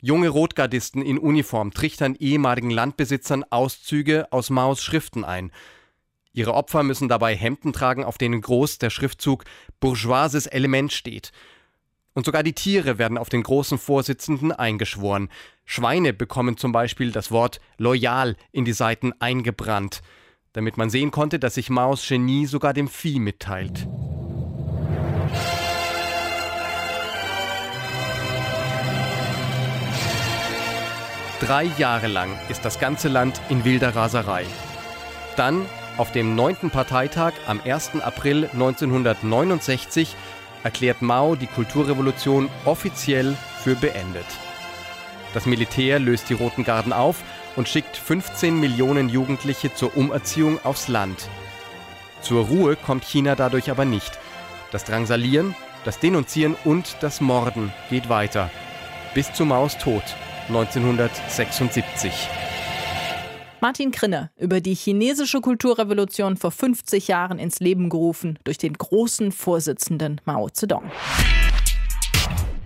Junge 0.02 0.30
Rotgardisten 0.30 1.02
in 1.02 1.18
Uniform 1.18 1.72
trichtern 1.72 2.16
ehemaligen 2.16 2.72
Landbesitzern 2.72 3.46
Auszüge 3.50 4.28
aus 4.32 4.50
Maos 4.50 4.84
Schriften 4.84 5.24
ein. 5.24 5.52
Ihre 6.34 6.54
Opfer 6.54 6.84
müssen 6.84 7.08
dabei 7.08 7.36
Hemden 7.36 7.72
tragen, 7.72 8.04
auf 8.04 8.18
denen 8.18 8.42
groß 8.42 8.80
der 8.80 8.90
Schriftzug 8.90 9.46
bourgeoises 9.80 10.46
Element 10.46 10.92
steht. 10.92 11.32
Und 12.14 12.26
sogar 12.26 12.44
die 12.44 12.54
Tiere 12.54 12.98
werden 12.98 13.18
auf 13.18 13.30
den 13.30 13.44
großen 13.44 13.78
Vorsitzenden 13.78 14.52
eingeschworen. 14.52 15.30
Schweine 15.64 16.12
bekommen 16.12 16.58
zum 16.58 16.74
Beispiel 16.74 17.12
das 17.12 17.32
Wort 17.32 17.62
loyal 17.78 18.36
in 18.52 18.66
die 18.66 18.74
Seiten 18.74 19.14
eingebrannt, 19.20 20.02
damit 20.54 20.78
man 20.78 20.90
sehen 20.90 21.12
konnte, 21.12 21.40
dass 21.40 21.56
sich 21.56 21.70
Maos 21.70 22.06
Genie 22.08 22.46
sogar 22.46 22.74
dem 22.74 22.88
Vieh 22.88 23.20
mitteilt. 23.20 23.88
Drei 31.40 31.66
Jahre 31.78 32.08
lang 32.08 32.30
ist 32.50 32.66
das 32.66 32.80
ganze 32.80 33.08
Land 33.08 33.42
in 33.50 33.66
wilder 33.66 33.96
Raserei. 33.96 34.46
Dann, 35.38 35.66
auf 35.98 36.12
dem 36.12 36.36
9. 36.36 36.70
Parteitag 36.70 37.34
am 37.48 37.60
1. 37.66 38.02
April 38.02 38.46
1969, 38.54 40.16
erklärt 40.64 41.02
Mao 41.02 41.36
die 41.36 41.48
Kulturrevolution 41.48 42.50
offiziell 42.66 43.36
für 43.64 43.76
beendet. 43.76 44.26
Das 45.34 45.46
Militär 45.46 46.00
löst 46.00 46.30
die 46.30 46.34
Roten 46.34 46.64
Garden 46.64 46.94
auf 46.94 47.24
und 47.56 47.68
schickt 47.68 47.98
15 47.98 48.60
Millionen 48.60 49.10
Jugendliche 49.10 49.74
zur 49.74 49.96
Umerziehung 49.96 50.60
aufs 50.64 50.88
Land. 50.88 51.30
Zur 52.22 52.46
Ruhe 52.46 52.76
kommt 52.76 53.04
China 53.04 53.36
dadurch 53.36 53.70
aber 53.72 53.86
nicht. 53.86 54.20
Das 54.72 54.84
Drangsalieren, 54.84 55.56
das 55.84 56.00
Denunzieren 56.00 56.56
und 56.64 56.98
das 57.02 57.20
Morden 57.22 57.74
geht 57.90 58.10
weiter. 58.10 58.50
Bis 59.14 59.34
zu 59.34 59.46
Maos 59.46 59.78
Tod 59.78 60.04
1976. 60.48 62.12
Martin 63.62 63.92
Krinne 63.92 64.32
über 64.38 64.60
die 64.60 64.74
chinesische 64.74 65.40
Kulturrevolution 65.40 66.36
vor 66.36 66.52
50 66.52 67.08
Jahren 67.08 67.38
ins 67.38 67.60
Leben 67.60 67.90
gerufen 67.90 68.40
durch 68.44 68.58
den 68.58 68.74
großen 68.74 69.32
Vorsitzenden 69.32 70.20
Mao 70.26 70.50
Zedong. 70.50 70.90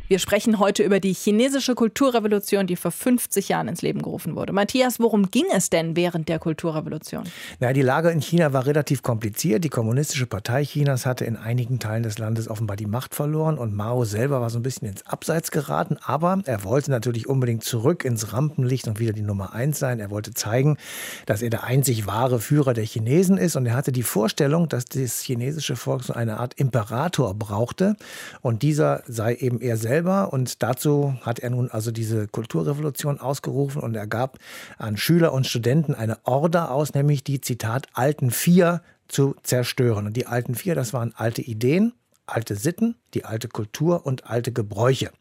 Wir 0.07 0.19
sprechen 0.19 0.59
heute 0.59 0.83
über 0.83 1.00
die 1.00 1.13
chinesische 1.13 1.74
Kulturrevolution, 1.74 2.67
die 2.67 2.75
vor 2.75 2.91
50 2.91 3.50
Jahren 3.50 3.67
ins 3.67 3.81
Leben 3.81 4.03
gerufen 4.03 4.35
wurde. 4.35 4.53
Matthias, 4.53 5.00
worum 5.00 5.31
ging 5.31 5.45
es 5.51 5.71
denn 5.71 5.95
während 5.95 6.29
der 6.29 6.38
Kulturrevolution? 6.38 7.24
Na, 7.59 7.74
die 7.74 7.81
Lage 7.81 8.12
in 8.12 8.21
China 8.21 8.53
war 8.53 8.67
relativ 8.67 9.01
kompliziert. 9.01 9.63
Die 9.63 9.69
Kommunistische 9.69 10.27
Partei 10.27 10.63
Chinas 10.63 11.07
hatte 11.07 11.25
in 11.25 11.35
einigen 11.35 11.79
Teilen 11.79 12.03
des 12.03 12.19
Landes 12.19 12.47
offenbar 12.47 12.77
die 12.77 12.85
Macht 12.85 13.15
verloren 13.15 13.57
und 13.57 13.74
Mao 13.74 14.05
selber 14.05 14.41
war 14.41 14.51
so 14.51 14.59
ein 14.59 14.62
bisschen 14.62 14.88
ins 14.88 15.07
Abseits 15.07 15.50
geraten. 15.50 15.97
Aber 16.03 16.39
er 16.45 16.63
wollte 16.63 16.91
natürlich 16.91 17.27
unbedingt 17.27 17.63
zurück 17.63 18.05
ins 18.05 18.31
Rampenlicht 18.31 18.88
und 18.88 19.00
wieder 19.00 19.13
die 19.13 19.24
Nummer 19.24 19.53
eins 19.53 19.79
sein. 19.79 20.00
Er 20.00 20.12
wollte 20.12 20.35
zeigen, 20.35 20.77
dass 21.25 21.41
er 21.41 21.50
der 21.50 21.63
einzig 21.63 22.05
wahre 22.05 22.39
Führer 22.39 22.75
der 22.75 22.85
Chinesen 22.85 23.39
ist. 23.39 23.55
Und 23.55 23.65
er 23.65 23.74
hatte 23.74 23.91
die 23.91 24.03
Vorstellung, 24.03 24.69
dass 24.69 24.85
das 24.85 25.21
chinesische 25.21 25.75
Volk 25.75 26.03
so 26.03 26.13
eine 26.13 26.38
Art 26.38 26.53
Imperator 26.59 27.33
brauchte. 27.33 27.95
Und 28.41 28.62
dieser 28.62 29.01
sei 29.07 29.33
eben 29.33 29.62
er 29.62 29.77
selbst 29.77 29.95
selber. 29.96 30.34
Und 30.34 30.62
dazu 30.62 31.16
hat 31.22 31.40
er 31.40 31.50
nun 31.50 31.72
also 31.72 31.92
diese 31.92 32.28
Kulturrevolution 32.28 33.20
ausgerufen 33.20 33.82
und 33.82 33.96
er 33.96 34.08
gab 34.08 34.40
an 34.78 34.98
Schüler 34.98 35.32
und 35.32 35.48
Studenten 35.48 35.96
eine 35.96 36.18
Order 36.25 36.72
aus, 36.72 36.94
nämlich 36.94 37.24
die, 37.24 37.40
Zitat, 37.40 37.88
alten 37.94 38.32
Vier 38.32 38.82
zu 39.08 39.36
zerstören. 39.44 40.08
Und 40.08 40.18
die 40.18 40.28
alten 40.28 40.56
Vier, 40.56 40.75
das 40.75 40.94
waren 40.94 41.14
alte 41.16 41.42
Ideen, 41.42 41.94
alte 42.27 42.55
Sitten, 42.55 42.96
die 43.13 43.24
alte 43.24 43.48
Kultur 43.48 44.05
und 44.05 44.29
alte 44.29 44.51
Gebräuche. 44.51 45.12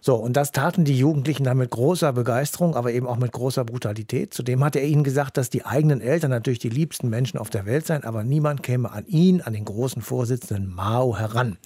So, 0.00 0.16
und 0.16 0.36
das 0.36 0.52
taten 0.52 0.84
die 0.84 0.98
Jugendlichen 0.98 1.44
dann 1.44 1.56
mit 1.56 1.70
großer 1.70 2.12
Begeisterung, 2.12 2.74
aber 2.74 2.92
eben 2.92 3.06
auch 3.06 3.16
mit 3.16 3.32
großer 3.32 3.64
Brutalität. 3.64 4.34
Zudem 4.34 4.62
hatte 4.64 4.80
er 4.80 4.86
ihnen 4.86 5.04
gesagt, 5.04 5.36
dass 5.36 5.48
die 5.48 5.64
eigenen 5.64 6.00
Eltern 6.00 6.30
natürlich 6.30 6.58
die 6.58 6.68
liebsten 6.68 7.08
Menschen 7.08 7.38
auf 7.38 7.50
der 7.50 7.66
Welt 7.66 7.86
seien, 7.86 8.04
aber 8.04 8.24
niemand 8.24 8.62
käme 8.62 8.90
an 8.90 9.06
ihn, 9.06 9.40
an 9.40 9.52
den 9.52 9.64
großen 9.64 10.02
Vorsitzenden 10.02 10.74
Mao 10.74 11.16
heran. 11.16 11.56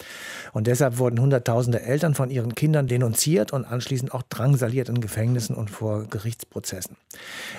Und 0.52 0.66
deshalb 0.66 0.98
wurden 0.98 1.20
Hunderttausende 1.20 1.82
Eltern 1.82 2.14
von 2.14 2.30
ihren 2.30 2.54
Kindern 2.54 2.86
denunziert 2.86 3.52
und 3.52 3.64
anschließend 3.64 4.12
auch 4.12 4.22
drangsaliert 4.22 4.88
in 4.88 5.00
Gefängnissen 5.00 5.56
und 5.56 5.70
vor 5.70 6.04
Gerichtsprozessen. 6.04 6.96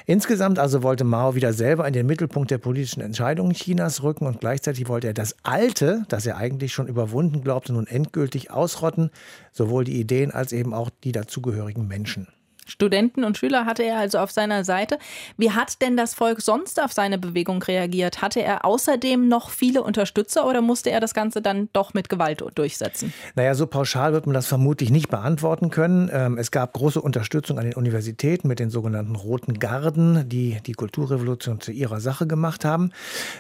Insgesamt 0.06 0.60
also 0.60 0.84
wollte 0.84 1.04
Mao 1.04 1.36
wieder 1.36 1.54
selber 1.54 1.88
in 1.88 1.94
den 1.94 2.06
Mittelpunkt 2.06 2.52
der 2.52 2.60
politischen 2.60 3.02
Entscheidungen 3.02 3.54
Chinas 3.54 4.04
rücken 4.04 4.28
und 4.28 4.40
gleichzeitig 4.40 4.88
wollte 4.88 5.08
er 5.08 5.14
das 5.14 5.36
Alte, 5.44 6.04
das 6.08 6.26
er 6.26 6.38
eigentlich 6.38 6.72
schon 6.72 6.88
überwunden 6.88 7.15
glaubte, 7.44 7.74
nun 7.74 7.88
endgültig 7.88 8.52
ausrotten, 8.52 9.12
sowohl 9.52 9.84
die 9.84 10.00
Ideen 10.00 10.32
als 10.32 10.52
eben 10.52 10.74
auch 10.74 10.90
die 11.04 11.12
dazugehörigen 11.12 11.88
Menschen. 11.88 12.28
Studenten 12.66 13.24
und 13.24 13.38
Schüler 13.38 13.66
hatte 13.66 13.84
er 13.84 14.00
also 14.00 14.18
auf 14.18 14.32
seiner 14.32 14.64
Seite. 14.64 14.98
Wie 15.38 15.52
hat 15.52 15.82
denn 15.84 15.96
das 15.96 16.16
Volk 16.16 16.42
sonst 16.42 16.82
auf 16.82 16.94
seine 16.94 17.20
Bewegung 17.20 17.62
reagiert? 17.62 18.24
Hatte 18.24 18.42
er 18.42 18.66
außerdem 18.66 19.28
noch 19.28 19.52
viele 19.52 19.84
Unterstützer 19.84 20.48
oder 20.48 20.62
musste 20.62 20.90
er 20.90 21.00
das 21.00 21.14
Ganze 21.14 21.44
dann 21.44 21.70
doch 21.74 21.94
mit 21.94 22.10
Gewalt 22.10 22.44
durchsetzen? 22.56 23.14
Naja, 23.36 23.54
so 23.54 23.68
pauschal 23.68 24.14
wird 24.14 24.26
man 24.26 24.34
das 24.34 24.48
vermutlich 24.48 24.90
nicht 24.90 25.10
beantworten 25.10 25.70
können. 25.70 26.10
Ähm, 26.12 26.40
es 26.40 26.50
gab 26.50 26.74
große 26.74 27.00
Unterstützung 27.00 27.60
an 27.60 27.66
den 27.66 27.76
Universitäten 27.76 28.48
mit 28.48 28.58
den 28.58 28.72
sogenannten 28.72 29.16
Roten 29.16 29.60
Garden, 29.60 30.28
die 30.28 30.58
die 30.66 30.74
Kulturrevolution 30.74 31.62
zu 31.62 31.72
ihrer 31.72 32.00
Sache 32.00 32.26
gemacht 32.26 32.66
haben. 32.66 32.92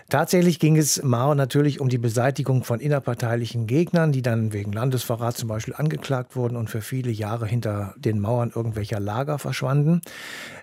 Tatsächlich 0.10 0.60
ging 0.60 0.78
es 0.78 1.02
Mao 1.02 1.34
natürlich 1.34 1.82
um 1.82 1.90
die 1.90 1.98
Beseitigung 1.98 2.64
von 2.64 2.80
innerparteilichen 2.80 3.66
Gegnern, 3.66 4.12
die 4.12 4.22
dann 4.22 4.54
wegen 4.54 4.72
Landesverrats 4.72 5.40
zum 5.40 5.50
Beispiel 5.50 5.74
angeklagt 5.76 6.36
wurden 6.36 6.56
und 6.56 6.70
für 6.70 6.82
viele 6.82 7.10
Jahre 7.10 7.48
hinter 7.48 7.96
den 7.98 8.20
Mauern 8.20 8.52
irgendwelcher 8.54 9.00
Lager 9.00 9.15
Lager 9.16 9.40
verschwanden. 9.40 10.02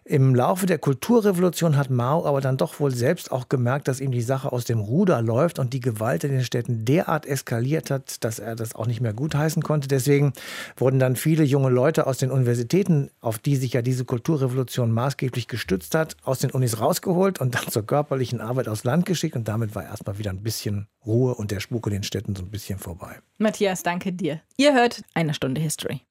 Im 0.04 0.34
Laufe 0.34 0.66
der 0.66 0.78
Kulturrevolution 0.78 1.76
hat 1.76 1.88
Mao 1.88 2.26
aber 2.26 2.40
dann 2.40 2.56
doch 2.56 2.80
wohl 2.80 2.94
selbst 2.94 3.32
auch 3.32 3.48
gemerkt, 3.48 3.88
dass 3.88 4.00
ihm 4.00 4.10
die 4.10 4.20
Sache 4.20 4.52
aus 4.52 4.64
dem 4.64 4.80
Ruder 4.80 5.22
läuft 5.22 5.58
und 5.58 5.72
die 5.72 5.80
Gewalt 5.80 6.24
in 6.24 6.32
den 6.32 6.44
Städten 6.44 6.84
derart 6.84 7.24
eskaliert 7.24 7.90
hat, 7.90 8.22
dass 8.24 8.38
er 8.38 8.56
das 8.56 8.74
auch 8.74 8.86
nicht 8.86 9.00
mehr 9.00 9.14
gutheißen 9.14 9.62
konnte. 9.62 9.88
Deswegen 9.88 10.32
wurden 10.76 10.98
dann 10.98 11.16
viele 11.16 11.44
junge 11.44 11.70
Leute 11.70 12.06
aus 12.06 12.18
den 12.18 12.30
Universitäten, 12.30 13.10
auf 13.20 13.38
die 13.38 13.56
sich 13.56 13.72
ja 13.72 13.80
diese 13.80 14.04
Kulturrevolution 14.04 14.90
maßgeblich 14.90 15.48
gestützt 15.48 15.94
hat, 15.94 16.16
aus 16.24 16.40
den 16.40 16.50
Unis 16.50 16.80
rausgeholt 16.80 17.40
und 17.40 17.54
dann 17.54 17.68
zur 17.68 17.86
körperlichen 17.86 18.40
Arbeit 18.40 18.68
aufs 18.68 18.84
Land 18.84 19.06
geschickt. 19.06 19.36
Und 19.36 19.48
damit 19.48 19.74
war 19.74 19.84
erstmal 19.84 20.18
wieder 20.18 20.30
ein 20.30 20.42
bisschen 20.42 20.88
Ruhe 21.06 21.34
und 21.34 21.52
der 21.52 21.60
Spuk 21.60 21.86
in 21.86 21.94
den 21.94 22.02
Städten 22.02 22.36
so 22.36 22.42
ein 22.42 22.50
bisschen 22.50 22.78
vorbei. 22.78 23.20
Matthias, 23.38 23.82
danke 23.82 24.12
dir. 24.12 24.40
Ihr 24.56 24.74
hört 24.74 25.02
eine 25.14 25.32
Stunde 25.32 25.60
History. 25.60 26.02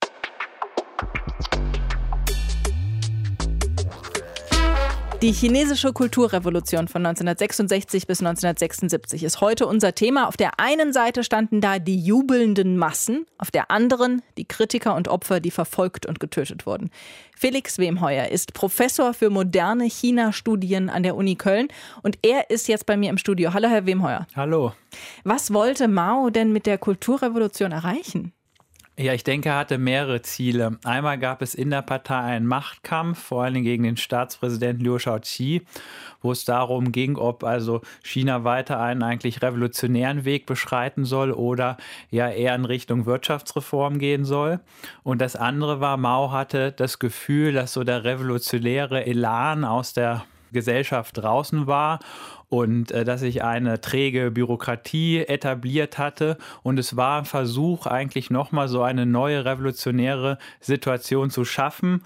Die 5.22 5.34
chinesische 5.34 5.94
Kulturrevolution 5.94 6.88
von 6.88 7.06
1966 7.06 8.08
bis 8.08 8.22
1976 8.22 9.24
ist 9.24 9.40
heute 9.40 9.68
unser 9.68 9.94
Thema. 9.94 10.28
Auf 10.28 10.36
der 10.36 10.60
einen 10.60 10.94
Seite 10.94 11.24
standen 11.24 11.62
da 11.62 11.78
die 11.78 12.00
jubelnden 12.00 12.75
Massen, 12.75 13.28
auf 13.38 13.51
der 13.51 13.70
anderen 13.70 14.24
die 14.40 14.46
Kritiker 14.46 14.96
und 14.96 15.10
Opfer, 15.10 15.40
die 15.40 15.51
verfolgt 15.51 16.08
und 16.08 16.20
getötet 16.20 16.66
wurden. 16.66 16.90
Felix 17.38 17.78
Wemheuer 17.78 18.30
ist 18.30 18.56
Professor 18.56 19.13
für 19.13 19.30
moderne 19.30 19.84
China-Studien 19.84 20.90
an 20.90 21.04
der 21.04 21.16
Uni 21.16 21.36
Köln 21.36 21.68
und 22.01 22.18
er 22.24 22.50
ist 22.50 22.68
jetzt 22.68 22.88
bei 22.88 22.98
mir 22.98 23.12
im 23.12 23.20
Studio. 23.20 23.54
Hallo, 23.54 23.70
Herr 23.70 23.86
Wemheuer. 23.86 24.25
Hallo. 24.36 24.74
Was 25.24 25.54
wollte 25.54 25.88
Mao 25.88 26.32
denn 26.32 26.51
mit 26.51 26.66
der 26.66 26.80
Kulturrevolution 26.80 27.72
erreichen? 27.72 28.34
Ja, 29.01 29.15
ich 29.15 29.24
denke, 29.24 29.50
er 29.50 29.58
hatte 29.58 29.79
mehrere 29.79 30.22
Ziele. 30.22 30.77
Einmal 30.84 31.17
gab 31.17 31.41
es 31.41 31.55
in 31.55 31.72
der 31.72 31.81
Partei 31.81 32.20
einen 32.20 32.46
Machtkampf, 32.46 33.17
vor 33.17 33.43
allem 33.43 33.63
gegen 33.63 33.81
den 33.81 33.98
Staatspräsidenten 33.98 34.86
Liu 34.86 35.00
Shaoqi, 35.00 35.63
wo 36.22 36.31
es 36.31 36.46
darum 36.46 36.91
ging, 36.91 37.15
ob 37.15 37.43
also 37.43 37.81
China 38.03 38.43
weiter 38.43 38.79
einen 38.79 39.01
eigentlich 39.01 39.41
revolutionären 39.41 40.24
Weg 40.24 40.46
beschreiten 40.46 41.03
soll 41.03 41.31
oder 41.31 41.77
ja 42.12 42.29
eher 42.29 42.53
in 42.53 42.65
Richtung 42.65 43.08
Wirtschaftsreform 43.08 43.98
gehen 43.98 44.24
soll. 44.24 44.60
Und 45.01 45.20
das 45.20 45.36
andere 45.36 45.79
war, 45.79 45.98
Mao 45.98 46.31
hatte 46.31 46.72
das 46.72 47.00
Gefühl, 47.00 47.53
dass 47.53 47.74
so 47.74 47.84
der 47.84 48.03
revolutionäre 48.03 49.08
Elan 49.08 49.65
aus 49.65 49.93
der 49.93 50.25
Gesellschaft 50.51 51.17
draußen 51.17 51.67
war 51.67 52.00
und 52.50 52.91
äh, 52.91 53.03
dass 53.05 53.22
sich 53.22 53.43
eine 53.43 53.81
träge 53.81 54.31
Bürokratie 54.31 55.20
etabliert 55.20 55.98
hatte. 55.98 56.38
Und 56.63 56.79
es 56.79 56.98
war 56.98 57.20
ein 57.20 57.25
Versuch, 57.25 57.86
eigentlich 57.86 58.29
nochmal 58.29 58.67
so 58.67 58.84
eine 58.84 59.05
neue 59.05 59.46
revolutionäre 59.46 60.38
Situation 60.60 61.29
zu 61.29 61.46
schaffen 61.46 62.01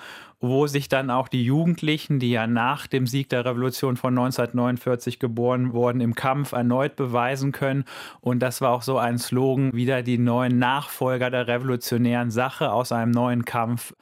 wo 0.48 0.68
sich 0.68 0.90
dann 0.90 1.10
auch 1.10 1.28
die 1.28 1.44
Jugendlichen, 1.44 2.20
die 2.20 2.32
ja 2.32 2.48
nach 2.48 2.88
dem 2.88 3.08
Sieg 3.08 3.30
der 3.30 3.46
Revolution 3.46 3.98
von 3.98 4.14
1949 4.18 5.20
geboren 5.20 5.74
wurden, 5.74 6.02
im 6.02 6.16
Kampf 6.16 6.52
erneut 6.52 6.96
beweisen 6.96 7.52
können. 7.52 7.86
Und 8.22 8.40
das 8.40 8.62
war 8.62 8.72
auch 8.72 8.82
so 8.82 8.98
ein 8.98 9.18
Slogan, 9.18 9.74
wieder 9.74 10.04
die 10.04 10.18
neuen 10.18 10.60
Nachfolger 10.60 11.30
der 11.30 11.48
revolutionären 11.48 12.32
Sache 12.32 12.72
aus 12.72 12.92
einem 12.92 13.12
neuen 13.12 13.46
Kampf 13.46 13.94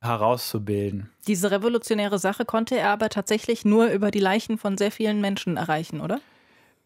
herauszubilden. 0.00 1.10
Diese 1.26 1.50
revolutionäre 1.50 2.18
Sache 2.18 2.44
konnte 2.44 2.78
er 2.78 2.90
aber 2.90 3.08
tatsächlich 3.08 3.64
nur 3.64 3.86
über 3.86 4.10
die 4.10 4.20
Leichen 4.20 4.58
von 4.58 4.78
sehr 4.78 4.92
vielen 4.92 5.20
Menschen 5.20 5.56
erreichen, 5.56 6.00
oder? 6.00 6.20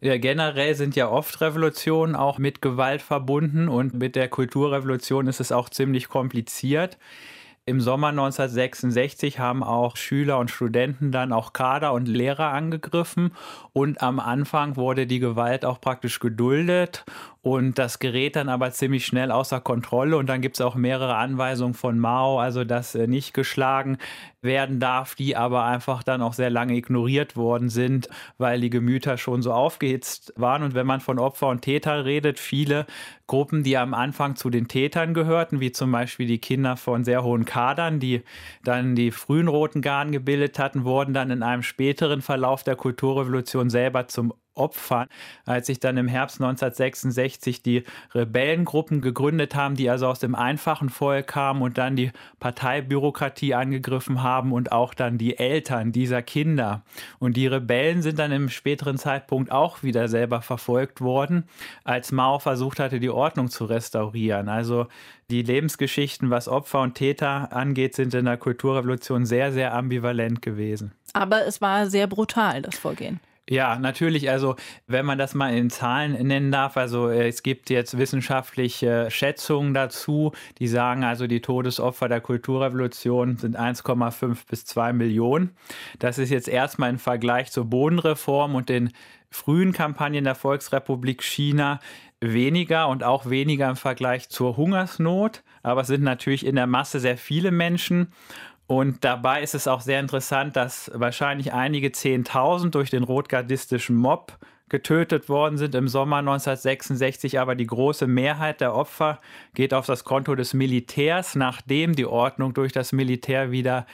Ja, 0.01 0.17
generell 0.17 0.75
sind 0.75 0.97
ja 0.97 1.09
oft 1.09 1.39
Revolutionen 1.39 2.15
auch 2.15 2.37
mit 2.37 2.61
Gewalt 2.61 3.01
verbunden 3.01 3.69
und 3.69 3.93
mit 3.93 4.17
der 4.17 4.27
Kulturrevolution 4.27 5.27
ist 5.27 5.39
es 5.39 5.53
auch 5.53 5.69
ziemlich 5.69 6.09
kompliziert. 6.09 6.97
Im 7.65 7.79
Sommer 7.79 8.09
1966 8.09 9.39
haben 9.39 9.63
auch 9.63 9.95
Schüler 9.95 10.37
und 10.39 10.51
Studenten 10.51 11.13
dann 11.13 11.31
auch 11.31 11.53
Kader 11.53 11.93
und 11.93 12.09
Lehrer 12.09 12.49
angegriffen 12.49 13.31
und 13.71 14.01
am 14.01 14.19
Anfang 14.19 14.75
wurde 14.75 15.07
die 15.07 15.19
Gewalt 15.19 15.63
auch 15.63 15.79
praktisch 15.79 16.19
geduldet 16.19 17.05
und 17.43 17.77
das 17.77 17.99
gerät 17.99 18.37
dann 18.37 18.47
aber 18.47 18.71
ziemlich 18.71 19.05
schnell 19.05 19.29
außer 19.29 19.59
Kontrolle 19.59 20.15
und 20.15 20.27
dann 20.27 20.39
gibt 20.41 20.55
es 20.55 20.61
auch 20.61 20.75
mehrere 20.75 21.15
Anweisungen 21.15 21.73
von 21.73 21.99
Mao, 21.99 22.39
also 22.39 22.63
dass 22.63 22.95
nicht 22.95 23.33
geschlagen 23.33 23.97
werden 24.41 24.79
darf, 24.79 25.13
die 25.15 25.35
aber 25.35 25.65
einfach 25.65 26.03
dann 26.03 26.21
auch 26.21 26.31
sehr 26.31 26.49
lange 26.49 26.73
ignoriert 26.75 27.35
worden 27.35 27.67
sind, 27.67 28.07
weil 28.37 28.61
die 28.61 28.69
Gemüter 28.69 29.17
schon 29.17 29.41
so 29.41 29.51
aufgehitzt 29.51 30.33
waren. 30.37 30.63
Und 30.63 30.73
wenn 30.73 30.87
man 30.87 31.01
von 31.01 31.19
Opfer 31.19 31.49
und 31.49 31.61
Täter 31.61 32.05
redet, 32.05 32.39
viele 32.39 32.85
Gruppen, 33.27 33.63
die 33.63 33.77
am 33.77 33.93
Anfang 33.93 34.37
zu 34.37 34.49
den 34.49 34.69
Tätern 34.69 35.13
gehörten, 35.13 35.59
wie 35.59 35.73
zum 35.73 35.91
Beispiel 35.91 36.27
die 36.27 36.39
Kinder 36.39 36.77
von 36.77 37.03
sehr 37.03 37.23
hohen 37.23 37.43
Kadern, 37.43 37.99
die 37.99 38.23
dann 38.63 38.95
die 38.95 39.11
frühen 39.11 39.49
Roten 39.49 39.81
Garden 39.81 40.13
gebildet 40.13 40.59
hatten, 40.59 40.85
wurden 40.85 41.13
dann 41.13 41.29
in 41.29 41.43
einem 41.43 41.63
späteren 41.63 42.21
Verlauf 42.21 42.63
der 42.63 42.77
Kulturrevolution 42.77 43.69
selber 43.69 44.07
zum 44.07 44.33
Opfern, 44.55 45.07
als 45.45 45.67
sich 45.67 45.79
dann 45.79 45.97
im 45.97 46.07
Herbst 46.07 46.41
1966 46.41 47.63
die 47.63 47.83
Rebellengruppen 48.13 49.01
gegründet 49.01 49.55
haben, 49.55 49.75
die 49.75 49.89
also 49.89 50.07
aus 50.07 50.19
dem 50.19 50.35
einfachen 50.35 50.89
Volk 50.89 51.27
kamen 51.27 51.61
und 51.61 51.77
dann 51.77 51.95
die 51.95 52.11
Parteibürokratie 52.39 53.53
angegriffen 53.53 54.23
haben 54.23 54.51
und 54.51 54.71
auch 54.71 54.93
dann 54.93 55.17
die 55.17 55.37
Eltern 55.37 55.91
dieser 55.91 56.21
Kinder. 56.21 56.83
Und 57.19 57.37
die 57.37 57.47
Rebellen 57.47 58.01
sind 58.01 58.19
dann 58.19 58.31
im 58.31 58.49
späteren 58.49 58.97
Zeitpunkt 58.97 59.51
auch 59.51 59.83
wieder 59.83 60.07
selber 60.07 60.41
verfolgt 60.41 61.01
worden, 61.01 61.45
als 61.83 62.11
Mao 62.11 62.39
versucht 62.39 62.79
hatte, 62.79 62.99
die 62.99 63.09
Ordnung 63.09 63.49
zu 63.49 63.65
restaurieren. 63.65 64.49
Also 64.49 64.87
die 65.29 65.41
Lebensgeschichten, 65.41 66.29
was 66.29 66.47
Opfer 66.47 66.81
und 66.81 66.95
Täter 66.95 67.51
angeht, 67.53 67.95
sind 67.95 68.13
in 68.13 68.25
der 68.25 68.37
Kulturrevolution 68.37 69.25
sehr, 69.25 69.51
sehr 69.51 69.73
ambivalent 69.73 70.41
gewesen. 70.41 70.91
Aber 71.13 71.45
es 71.45 71.61
war 71.61 71.87
sehr 71.87 72.07
brutal, 72.07 72.61
das 72.61 72.77
Vorgehen. 72.77 73.19
Ja, 73.49 73.77
natürlich. 73.77 74.29
Also, 74.29 74.55
wenn 74.87 75.05
man 75.05 75.17
das 75.17 75.33
mal 75.33 75.53
in 75.53 75.69
Zahlen 75.69 76.13
nennen 76.27 76.49
darf, 76.49 76.77
also 76.77 77.09
äh, 77.09 77.27
es 77.27 77.43
gibt 77.43 77.69
jetzt 77.69 77.97
wissenschaftliche 77.97 79.11
Schätzungen 79.11 79.73
dazu, 79.73 80.31
die 80.59 80.69
sagen, 80.69 81.03
also 81.03 81.27
die 81.27 81.41
Todesopfer 81.41 82.07
der 82.07 82.21
Kulturrevolution 82.21 83.35
sind 83.37 83.59
1,5 83.59 84.47
bis 84.49 84.63
2 84.65 84.93
Millionen. 84.93 85.57
Das 85.99 86.19
ist 86.19 86.29
jetzt 86.29 86.47
erstmal 86.47 86.89
im 86.89 86.99
Vergleich 86.99 87.51
zur 87.51 87.65
Bodenreform 87.65 88.55
und 88.55 88.69
den 88.69 88.93
frühen 89.29 89.73
Kampagnen 89.73 90.23
der 90.23 90.35
Volksrepublik 90.35 91.21
China 91.21 91.81
weniger 92.21 92.87
und 92.87 93.03
auch 93.03 93.29
weniger 93.29 93.69
im 93.69 93.75
Vergleich 93.75 94.29
zur 94.29 94.55
Hungersnot. 94.55 95.43
Aber 95.63 95.81
es 95.81 95.87
sind 95.87 96.03
natürlich 96.03 96.45
in 96.45 96.55
der 96.55 96.67
Masse 96.67 97.01
sehr 97.01 97.17
viele 97.17 97.51
Menschen. 97.51 98.13
Und 98.67 99.03
dabei 99.03 99.41
ist 99.41 99.55
es 99.55 99.67
auch 99.67 99.81
sehr 99.81 99.99
interessant, 99.99 100.55
dass 100.55 100.89
wahrscheinlich 100.93 101.53
einige 101.53 101.91
Zehntausend 101.91 102.75
durch 102.75 102.89
den 102.89 103.03
rotgardistischen 103.03 103.95
Mob 103.95 104.37
getötet 104.69 105.29
worden 105.29 105.57
sind 105.57 105.75
im 105.75 105.87
Sommer 105.87 106.17
1966, 106.17 107.39
aber 107.39 107.55
die 107.55 107.67
große 107.67 108.07
Mehrheit 108.07 108.61
der 108.61 108.73
Opfer 108.73 109.19
geht 109.53 109.73
auf 109.73 109.85
das 109.85 110.03
Konto 110.03 110.33
des 110.33 110.53
Militärs, 110.53 111.35
nachdem 111.35 111.95
die 111.95 112.05
Ordnung 112.05 112.53
durch 112.53 112.71
das 112.71 112.91
Militär 112.91 113.51
wieder 113.51 113.85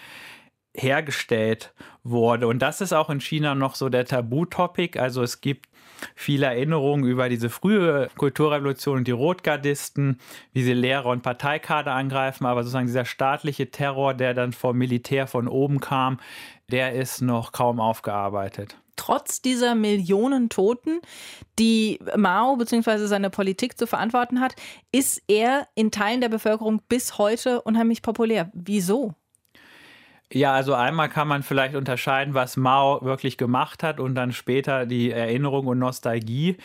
hergestellt 0.75 1.73
wurde. 2.03 2.47
Und 2.47 2.59
das 2.59 2.79
ist 2.79 2.93
auch 2.93 3.09
in 3.09 3.19
China 3.19 3.55
noch 3.55 3.75
so 3.75 3.89
der 3.89 4.05
Tabutopic. 4.05 4.97
Also 4.97 5.23
es 5.23 5.41
gibt 5.41 5.68
viele 6.15 6.47
Erinnerungen 6.47 7.05
über 7.05 7.29
diese 7.29 7.49
frühe 7.49 8.09
Kulturrevolution 8.17 8.97
und 8.97 9.07
die 9.07 9.11
Rotgardisten, 9.11 10.19
wie 10.53 10.63
sie 10.63 10.73
Lehrer 10.73 11.07
und 11.07 11.23
Parteikader 11.23 11.93
angreifen, 11.93 12.45
aber 12.45 12.63
sozusagen 12.63 12.87
dieser 12.87 13.05
staatliche 13.05 13.71
Terror, 13.71 14.13
der 14.13 14.33
dann 14.33 14.53
vom 14.53 14.77
Militär 14.77 15.27
von 15.27 15.47
oben 15.47 15.79
kam, 15.79 16.19
der 16.71 16.93
ist 16.93 17.21
noch 17.21 17.51
kaum 17.51 17.79
aufgearbeitet 17.79 18.77
trotz 18.99 19.41
dieser 19.41 19.75
Millionen 19.75 20.49
Toten, 20.49 20.99
die 21.57 21.99
Mao 22.17 22.57
bzw. 22.57 23.05
seine 23.05 23.29
Politik 23.29 23.77
zu 23.77 23.87
verantworten 23.87 24.41
hat, 24.41 24.55
ist 24.91 25.23
er 25.29 25.69
in 25.73 25.89
Teilen 25.89 26.19
der 26.19 26.27
Bevölkerung 26.27 26.81
bis 26.89 27.17
heute 27.17 27.61
unheimlich 27.61 28.01
populär. 28.01 28.51
Wieso? 28.53 29.15
Ja, 30.31 30.53
also 30.53 30.75
einmal 30.75 31.09
kann 31.09 31.27
man 31.27 31.41
vielleicht 31.41 31.73
unterscheiden, 31.75 32.35
was 32.35 32.55
Mao 32.55 33.03
wirklich 33.03 33.35
gemacht 33.37 33.81
hat 33.81 33.99
und 33.99 34.13
dann 34.13 34.31
später 34.31 34.85
die 34.85 35.09
Erinnerung 35.09 35.65
und 35.65 35.79
Nostalgie. 35.79 36.57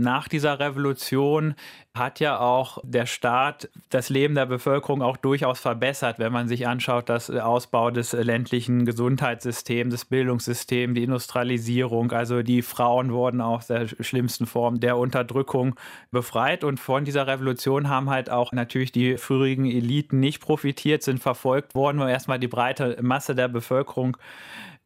Nach 0.00 0.28
dieser 0.28 0.60
Revolution 0.60 1.56
hat 1.92 2.20
ja 2.20 2.38
auch 2.38 2.78
der 2.84 3.04
Staat 3.06 3.68
das 3.90 4.10
Leben 4.10 4.36
der 4.36 4.46
Bevölkerung 4.46 5.02
auch 5.02 5.16
durchaus 5.16 5.58
verbessert, 5.58 6.20
wenn 6.20 6.32
man 6.32 6.46
sich 6.46 6.68
anschaut, 6.68 7.08
das 7.08 7.28
Ausbau 7.28 7.90
des 7.90 8.12
ländlichen 8.12 8.84
Gesundheitssystems, 8.84 9.92
des 9.92 10.04
Bildungssystems, 10.04 10.94
die 10.94 11.02
Industrialisierung. 11.02 12.12
Also 12.12 12.42
die 12.42 12.62
Frauen 12.62 13.12
wurden 13.12 13.40
aus 13.40 13.66
der 13.66 13.88
schlimmsten 13.88 14.46
Form 14.46 14.78
der 14.78 14.96
Unterdrückung 14.96 15.74
befreit. 16.12 16.62
Und 16.62 16.78
von 16.78 17.04
dieser 17.04 17.26
Revolution 17.26 17.88
haben 17.88 18.08
halt 18.08 18.30
auch 18.30 18.52
natürlich 18.52 18.92
die 18.92 19.16
früheren 19.16 19.66
Eliten 19.66 20.20
nicht 20.20 20.40
profitiert, 20.40 21.02
sind 21.02 21.18
verfolgt 21.18 21.74
worden, 21.74 21.98
wo 21.98 22.04
erstmal 22.04 22.38
die 22.38 22.46
breite 22.46 22.96
Masse 23.02 23.34
der 23.34 23.48
Bevölkerung 23.48 24.16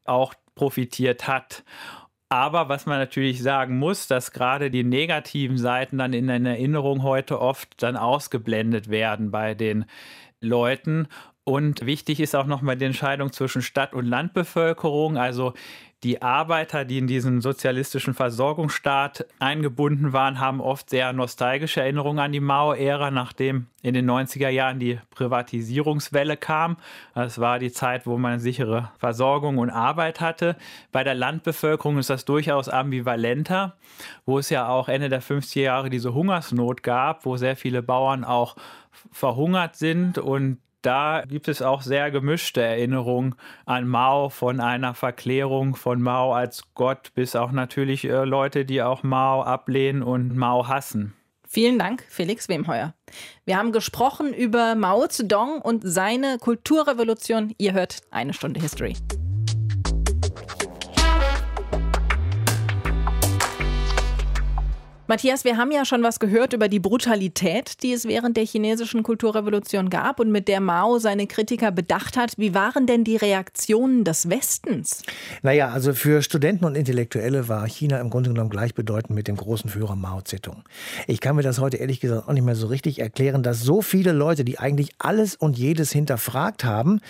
auch 0.06 0.32
profitiert 0.54 1.28
hat. 1.28 1.64
Aber 2.32 2.70
was 2.70 2.86
man 2.86 2.98
natürlich 2.98 3.42
sagen 3.42 3.78
muss, 3.78 4.06
dass 4.06 4.32
gerade 4.32 4.70
die 4.70 4.84
negativen 4.84 5.58
Seiten 5.58 5.98
dann 5.98 6.14
in 6.14 6.28
der 6.28 6.40
Erinnerung 6.40 7.02
heute 7.02 7.38
oft 7.38 7.82
dann 7.82 7.94
ausgeblendet 7.94 8.88
werden 8.88 9.30
bei 9.30 9.52
den 9.52 9.84
Leuten. 10.40 11.08
Und 11.44 11.84
wichtig 11.84 12.20
ist 12.20 12.34
auch 12.34 12.46
nochmal 12.46 12.78
die 12.78 12.86
Entscheidung 12.86 13.32
zwischen 13.32 13.60
Stadt- 13.60 13.92
und 13.92 14.06
Landbevölkerung. 14.06 15.18
Also 15.18 15.52
die 16.02 16.20
Arbeiter, 16.20 16.84
die 16.84 16.98
in 16.98 17.06
diesen 17.06 17.40
sozialistischen 17.40 18.12
Versorgungsstaat 18.12 19.24
eingebunden 19.38 20.12
waren, 20.12 20.40
haben 20.40 20.60
oft 20.60 20.90
sehr 20.90 21.12
nostalgische 21.12 21.80
Erinnerungen 21.80 22.18
an 22.18 22.32
die 22.32 22.40
Mao-Ära, 22.40 23.12
nachdem 23.12 23.66
in 23.82 23.94
den 23.94 24.10
90er 24.10 24.48
Jahren 24.48 24.80
die 24.80 24.98
Privatisierungswelle 25.10 26.36
kam. 26.36 26.76
Das 27.14 27.38
war 27.38 27.60
die 27.60 27.70
Zeit, 27.70 28.04
wo 28.04 28.18
man 28.18 28.40
sichere 28.40 28.90
Versorgung 28.98 29.58
und 29.58 29.70
Arbeit 29.70 30.20
hatte. 30.20 30.56
Bei 30.90 31.04
der 31.04 31.14
Landbevölkerung 31.14 31.98
ist 31.98 32.10
das 32.10 32.24
durchaus 32.24 32.68
ambivalenter, 32.68 33.76
wo 34.26 34.40
es 34.40 34.50
ja 34.50 34.68
auch 34.68 34.88
Ende 34.88 35.08
der 35.08 35.22
50er 35.22 35.60
Jahre 35.60 35.88
diese 35.88 36.14
Hungersnot 36.14 36.82
gab, 36.82 37.24
wo 37.24 37.36
sehr 37.36 37.54
viele 37.54 37.82
Bauern 37.82 38.24
auch 38.24 38.56
verhungert 39.12 39.76
sind 39.76 40.18
und 40.18 40.58
da 40.82 41.22
gibt 41.26 41.48
es 41.48 41.62
auch 41.62 41.82
sehr 41.82 42.10
gemischte 42.10 42.60
Erinnerungen 42.60 43.34
an 43.64 43.86
Mao, 43.86 44.28
von 44.28 44.60
einer 44.60 44.94
Verklärung 44.94 45.76
von 45.76 46.02
Mao 46.02 46.34
als 46.34 46.62
Gott 46.74 47.12
bis 47.14 47.36
auch 47.36 47.52
natürlich 47.52 48.04
äh, 48.04 48.24
Leute, 48.24 48.64
die 48.64 48.82
auch 48.82 49.02
Mao 49.02 49.42
ablehnen 49.42 50.02
und 50.02 50.36
Mao 50.36 50.68
hassen. 50.68 51.14
Vielen 51.48 51.78
Dank, 51.78 52.04
Felix 52.08 52.48
Wemheuer. 52.48 52.94
Wir 53.44 53.58
haben 53.58 53.72
gesprochen 53.72 54.32
über 54.32 54.74
Mao 54.74 55.06
Zedong 55.06 55.60
und 55.60 55.82
seine 55.84 56.38
Kulturrevolution. 56.38 57.54
Ihr 57.58 57.74
hört 57.74 58.00
eine 58.10 58.32
Stunde 58.32 58.60
History. 58.60 58.96
Matthias, 65.08 65.44
wir 65.44 65.56
haben 65.56 65.72
ja 65.72 65.84
schon 65.84 66.04
was 66.04 66.20
gehört 66.20 66.52
über 66.52 66.68
die 66.68 66.78
Brutalität, 66.78 67.82
die 67.82 67.92
es 67.92 68.06
während 68.06 68.36
der 68.36 68.46
chinesischen 68.46 69.02
Kulturrevolution 69.02 69.90
gab 69.90 70.20
und 70.20 70.30
mit 70.30 70.46
der 70.46 70.60
Mao 70.60 70.98
seine 70.98 71.26
Kritiker 71.26 71.72
bedacht 71.72 72.16
hat. 72.16 72.34
Wie 72.36 72.54
waren 72.54 72.86
denn 72.86 73.02
die 73.02 73.16
Reaktionen 73.16 74.04
des 74.04 74.30
Westens? 74.30 75.02
Naja, 75.42 75.70
also 75.70 75.92
für 75.92 76.22
Studenten 76.22 76.64
und 76.64 76.76
Intellektuelle 76.76 77.48
war 77.48 77.66
China 77.66 77.98
im 77.98 78.10
Grunde 78.10 78.30
genommen 78.30 78.48
gleichbedeutend 78.48 79.10
mit 79.10 79.26
dem 79.26 79.36
großen 79.36 79.68
Führer 79.68 79.96
Mao 79.96 80.20
Zedong. 80.20 80.62
Ich 81.08 81.20
kann 81.20 81.34
mir 81.34 81.42
das 81.42 81.58
heute 81.58 81.78
ehrlich 81.78 81.98
gesagt 81.98 82.28
auch 82.28 82.32
nicht 82.32 82.44
mehr 82.44 82.54
so 82.54 82.68
richtig 82.68 83.00
erklären, 83.00 83.42
dass 83.42 83.60
so 83.60 83.82
viele 83.82 84.12
Leute, 84.12 84.44
die 84.44 84.60
eigentlich 84.60 84.90
alles 84.98 85.34
und 85.34 85.58
jedes 85.58 85.90
hinterfragt 85.90 86.62
haben, 86.62 87.00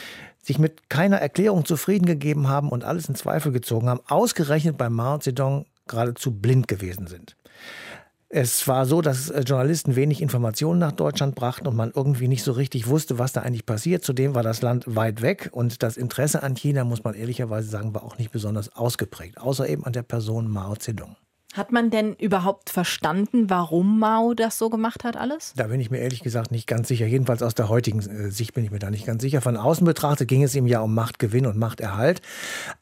sich 0.43 0.59
mit 0.59 0.89
keiner 0.89 1.19
Erklärung 1.19 1.67
zufrieden 1.67 2.07
gegeben 2.07 2.49
haben 2.49 2.71
und 2.71 2.85
alles 2.85 3.07
in 3.11 3.15
Zweifel 3.15 3.53
gezogen 3.53 3.91
haben, 3.91 4.01
ausgerechnet 4.09 4.79
bei 4.79 4.89
Mao 4.89 5.19
Zedong 5.19 5.67
geradezu 5.87 6.31
blind 6.31 6.69
gewesen 6.69 7.07
sind. 7.07 7.37
Es 8.35 8.67
war 8.67 8.87
so, 8.87 9.03
dass 9.03 9.29
äh, 9.29 9.43
Journalisten 9.43 9.95
wenig 9.95 10.23
Informationen 10.23 10.79
nach 10.79 10.93
Deutschland 10.93 11.35
brachten 11.35 11.67
und 11.69 11.77
man 11.77 11.93
irgendwie 11.95 12.29
nicht 12.29 12.43
so 12.43 12.53
richtig 12.53 12.87
wusste, 12.87 13.19
was 13.19 13.33
da 13.33 13.43
eigentlich 13.43 13.67
passiert. 13.67 14.05
Zudem 14.05 14.35
war 14.35 14.43
das 14.43 14.62
Land 14.62 14.85
weit 14.87 15.21
weg 15.21 15.51
und 15.53 15.83
das 15.83 15.99
Interesse 15.99 16.43
an 16.43 16.55
China, 16.55 16.85
muss 16.85 17.05
man 17.05 17.12
ehrlicherweise 17.12 17.69
sagen, 17.69 17.95
war 17.95 18.05
auch 18.05 18.17
nicht 18.17 18.31
besonders 18.31 18.75
ausgeprägt, 18.75 19.38
außer 19.38 19.69
eben 19.69 19.85
an 19.85 19.93
der 19.93 20.03
Person 20.03 20.51
Mao 20.51 20.77
Zedong. 20.77 21.15
Hat 21.53 21.71
man 21.71 21.91
denn 21.91 22.15
überhaupt 22.15 22.71
verstanden, 22.71 23.51
warum 23.51 23.99
Mao 23.99 24.33
das 24.33 24.57
so 24.57 24.71
gemacht 24.71 25.05
hat, 25.05 25.19
alles? 25.19 25.53
Da 25.55 25.67
bin 25.67 25.81
ich 25.81 25.91
mir 25.91 25.99
ehrlich 25.99 26.23
gesagt 26.23 26.51
nicht 26.51 26.67
ganz 26.67 26.88
sicher. 26.88 27.07
Jedenfalls 27.07 27.43
aus 27.43 27.55
der 27.55 27.69
heutigen 27.69 27.99
äh, 27.99 28.31
Sicht 28.31 28.55
bin 28.55 28.65
ich 28.65 28.71
mir 28.71 28.79
da 28.79 28.88
nicht 28.88 29.05
ganz 29.05 29.21
sicher. 29.21 29.43
Von 29.43 29.59
außen 29.59 29.85
betrachtet 29.85 30.29
ging 30.29 30.43
es 30.43 30.55
ihm 30.55 30.67
ja 30.67 30.81
um 30.81 30.95
Machtgewinn 30.95 31.45
und 31.45 31.59
Machterhalt. 31.59 32.23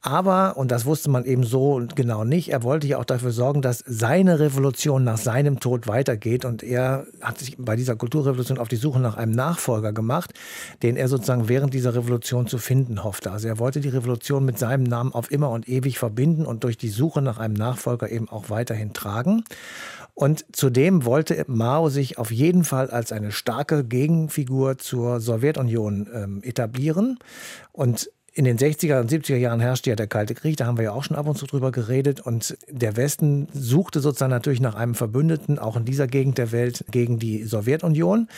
Aber, 0.02 0.56
und 0.56 0.70
das 0.70 0.86
wusste 0.86 1.10
man 1.10 1.24
eben 1.24 1.42
so 1.42 1.84
genau 1.96 2.22
nicht, 2.22 2.52
er 2.52 2.62
wollte 2.62 2.86
ja 2.86 2.98
auch 2.98 3.04
dafür 3.04 3.32
sorgen, 3.32 3.60
dass 3.60 3.82
seine 3.88 4.38
Revolution 4.38 5.02
nach 5.02 5.18
seinem 5.18 5.58
Tod 5.58 5.88
weitergeht. 5.88 6.44
Und 6.44 6.62
er 6.62 7.08
hat 7.20 7.38
sich 7.38 7.56
bei 7.58 7.74
dieser 7.74 7.96
Kulturrevolution 7.96 8.58
auf 8.58 8.68
die 8.68 8.76
Suche 8.76 9.00
nach 9.00 9.16
einem 9.16 9.32
Nachfolger 9.32 9.92
gemacht, 9.92 10.32
den 10.84 10.96
er 10.96 11.08
sozusagen 11.08 11.48
während 11.48 11.74
dieser 11.74 11.96
Revolution 11.96 12.46
zu 12.46 12.58
finden 12.58 13.02
hoffte. 13.02 13.32
Also 13.32 13.48
er 13.48 13.58
wollte 13.58 13.80
die 13.80 13.88
Revolution 13.88 14.44
mit 14.44 14.60
seinem 14.60 14.84
Namen 14.84 15.12
auf 15.12 15.32
immer 15.32 15.50
und 15.50 15.68
ewig 15.68 15.98
verbinden 15.98 16.46
und 16.46 16.62
durch 16.62 16.78
die 16.78 16.88
Suche 16.88 17.20
nach 17.20 17.38
einem 17.38 17.54
Nachfolger 17.54 18.08
eben 18.08 18.28
auch 18.28 18.48
weiter 18.48 18.59
weiterhin 18.60 18.92
tragen. 18.92 19.44
Und 20.14 20.44
zudem 20.52 21.06
wollte 21.06 21.44
Mao 21.46 21.88
sich 21.88 22.18
auf 22.18 22.30
jeden 22.30 22.64
Fall 22.64 22.90
als 22.90 23.10
eine 23.10 23.32
starke 23.32 23.84
Gegenfigur 23.84 24.76
zur 24.76 25.18
Sowjetunion 25.20 26.08
ähm, 26.12 26.40
etablieren. 26.42 27.18
Und 27.72 28.10
in 28.32 28.44
den 28.44 28.58
60er 28.58 29.00
und 29.00 29.10
70er 29.10 29.36
Jahren 29.36 29.58
herrschte 29.58 29.90
ja 29.90 29.96
der 29.96 30.06
Kalte 30.06 30.34
Krieg, 30.34 30.56
da 30.56 30.66
haben 30.66 30.76
wir 30.76 30.84
ja 30.84 30.92
auch 30.92 31.02
schon 31.02 31.16
ab 31.16 31.26
und 31.26 31.36
zu 31.36 31.46
drüber 31.46 31.72
geredet. 31.72 32.20
Und 32.20 32.56
der 32.68 32.96
Westen 32.96 33.48
suchte 33.52 34.00
sozusagen 34.00 34.30
natürlich 34.30 34.60
nach 34.60 34.76
einem 34.76 34.94
Verbündeten, 34.94 35.58
auch 35.58 35.76
in 35.76 35.84
dieser 35.84 36.06
Gegend 36.06 36.38
der 36.38 36.52
Welt, 36.52 36.84
gegen 36.90 37.18
die 37.18 37.42
Sowjetunion. 37.42 38.28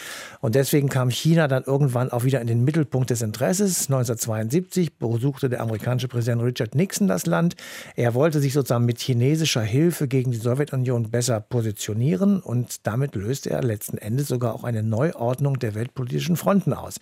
Und 0.40 0.54
deswegen 0.54 0.88
kam 0.88 1.10
China 1.10 1.46
dann 1.46 1.64
irgendwann 1.64 2.10
auch 2.10 2.24
wieder 2.24 2.40
in 2.40 2.46
den 2.46 2.64
Mittelpunkt 2.64 3.10
des 3.10 3.20
Interesses. 3.20 3.90
1972 3.90 4.96
besuchte 4.96 5.50
der 5.50 5.60
amerikanische 5.60 6.08
Präsident 6.08 6.42
Richard 6.42 6.74
Nixon 6.74 7.06
das 7.06 7.26
Land. 7.26 7.54
Er 7.94 8.14
wollte 8.14 8.40
sich 8.40 8.54
sozusagen 8.54 8.86
mit 8.86 8.98
chinesischer 8.98 9.62
Hilfe 9.62 10.08
gegen 10.08 10.30
die 10.30 10.38
Sowjetunion 10.38 11.10
besser 11.10 11.40
positionieren. 11.40 12.40
Und 12.40 12.86
damit 12.86 13.14
löste 13.14 13.50
er 13.50 13.62
letzten 13.62 13.98
Endes 13.98 14.28
sogar 14.28 14.54
auch 14.54 14.64
eine 14.64 14.82
Neuordnung 14.82 15.58
der 15.58 15.74
weltpolitischen 15.74 16.36
Fronten 16.36 16.72
aus. 16.72 16.98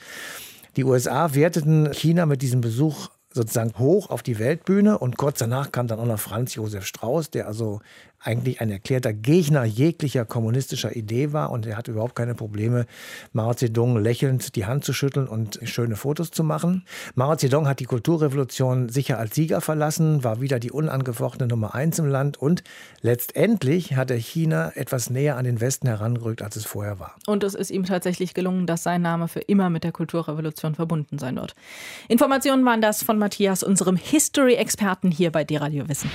Die 0.76 0.84
USA 0.84 1.34
werteten 1.34 1.92
China 1.92 2.26
mit 2.26 2.42
diesem 2.42 2.60
Besuch 2.60 3.08
sozusagen 3.32 3.78
hoch 3.78 4.10
auf 4.10 4.22
die 4.22 4.38
Weltbühne 4.38 4.98
und 4.98 5.16
kurz 5.16 5.38
danach 5.38 5.72
kam 5.72 5.86
dann 5.86 6.00
auch 6.00 6.06
noch 6.06 6.18
Franz 6.18 6.54
Josef 6.54 6.84
Strauß, 6.84 7.30
der 7.30 7.46
also 7.46 7.80
eigentlich 8.20 8.60
ein 8.60 8.70
erklärter 8.70 9.12
Gegner 9.12 9.64
jeglicher 9.64 10.24
kommunistischer 10.24 10.94
Idee 10.94 11.32
war 11.32 11.50
und 11.50 11.66
er 11.66 11.76
hatte 11.76 11.92
überhaupt 11.92 12.14
keine 12.14 12.34
Probleme, 12.34 12.86
Mao 13.32 13.54
Zedong 13.54 13.96
lächelnd 13.98 14.56
die 14.56 14.66
Hand 14.66 14.84
zu 14.84 14.92
schütteln 14.92 15.26
und 15.26 15.58
schöne 15.64 15.96
Fotos 15.96 16.30
zu 16.30 16.44
machen. 16.44 16.84
Mao 17.14 17.34
Zedong 17.34 17.66
hat 17.66 17.80
die 17.80 17.84
Kulturrevolution 17.84 18.88
sicher 18.90 19.18
als 19.18 19.34
Sieger 19.34 19.60
verlassen, 19.60 20.22
war 20.22 20.40
wieder 20.40 20.60
die 20.60 20.70
unangefochtene 20.70 21.48
Nummer 21.48 21.74
eins 21.74 21.98
im 21.98 22.06
Land 22.06 22.36
und 22.36 22.62
letztendlich 23.00 23.96
hat 23.96 24.10
er 24.10 24.18
China 24.18 24.72
etwas 24.74 25.08
näher 25.08 25.36
an 25.36 25.44
den 25.44 25.60
Westen 25.60 25.88
herangerückt, 25.88 26.42
als 26.42 26.56
es 26.56 26.66
vorher 26.66 27.00
war. 27.00 27.16
Und 27.26 27.42
es 27.42 27.54
ist 27.54 27.70
ihm 27.70 27.84
tatsächlich 27.84 28.34
gelungen, 28.34 28.66
dass 28.66 28.82
sein 28.82 29.02
Name 29.02 29.28
für 29.28 29.40
immer 29.40 29.70
mit 29.70 29.84
der 29.84 29.92
Kulturrevolution 29.92 30.74
verbunden 30.74 31.18
sein 31.18 31.36
wird. 31.36 31.54
Informationen 32.08 32.64
waren 32.64 32.82
das 32.82 33.02
von 33.02 33.18
Matthias, 33.18 33.62
unserem 33.62 33.96
History-Experten 33.96 35.10
hier 35.10 35.32
bei 35.32 35.44
D-Radio 35.44 35.88
Wissen. 35.88 36.10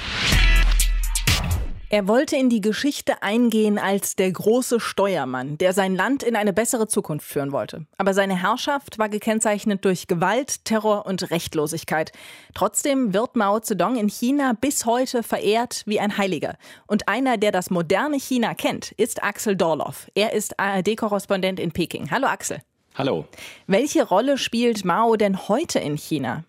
Er 1.96 2.10
wollte 2.10 2.36
in 2.36 2.50
die 2.50 2.60
Geschichte 2.60 3.24
eingehen 3.24 3.80
als 3.80 4.18
der 4.18 4.30
große 4.30 4.82
Steuermann, 4.82 5.58
der 5.58 5.72
sein 5.72 5.96
Land 5.96 6.24
in 6.24 6.36
eine 6.36 6.52
bessere 6.52 6.90
Zukunft 6.90 7.26
führen 7.26 7.54
wollte. 7.54 7.86
Aber 7.98 8.14
seine 8.14 8.36
Herrschaft 8.36 9.00
war 9.00 9.08
gekennzeichnet 9.08 9.86
durch 9.86 10.08
Gewalt, 10.08 10.66
Terror 10.66 11.06
und 11.06 11.32
Rechtlosigkeit. 11.32 12.12
Trotzdem 12.54 13.14
wird 13.14 13.38
Mao 13.38 13.62
Zedong 13.62 13.96
in 13.96 14.10
China 14.10 14.58
bis 14.60 14.86
heute 14.86 15.24
verehrt 15.24 15.84
wie 15.86 16.02
ein 16.02 16.18
Heiliger. 16.18 16.58
Und 16.86 17.08
einer, 17.08 17.38
der 17.38 17.54
das 17.54 17.70
moderne 17.70 18.18
China 18.18 18.56
kennt, 18.56 18.92
ist 18.98 19.24
Axel 19.24 19.56
Dorloff. 19.56 20.12
Er 20.16 20.34
ist 20.34 20.60
ARD-Korrespondent 20.60 21.62
in 21.62 21.72
Peking. 21.72 22.12
Hallo 22.12 22.28
Axel. 22.28 22.60
Hallo. 22.96 23.24
Welche 23.68 24.06
Rolle 24.06 24.38
spielt 24.38 24.84
Mao 24.84 25.16
denn 25.16 25.48
heute 25.48 25.80
in 25.80 25.96
China? 25.98 26.44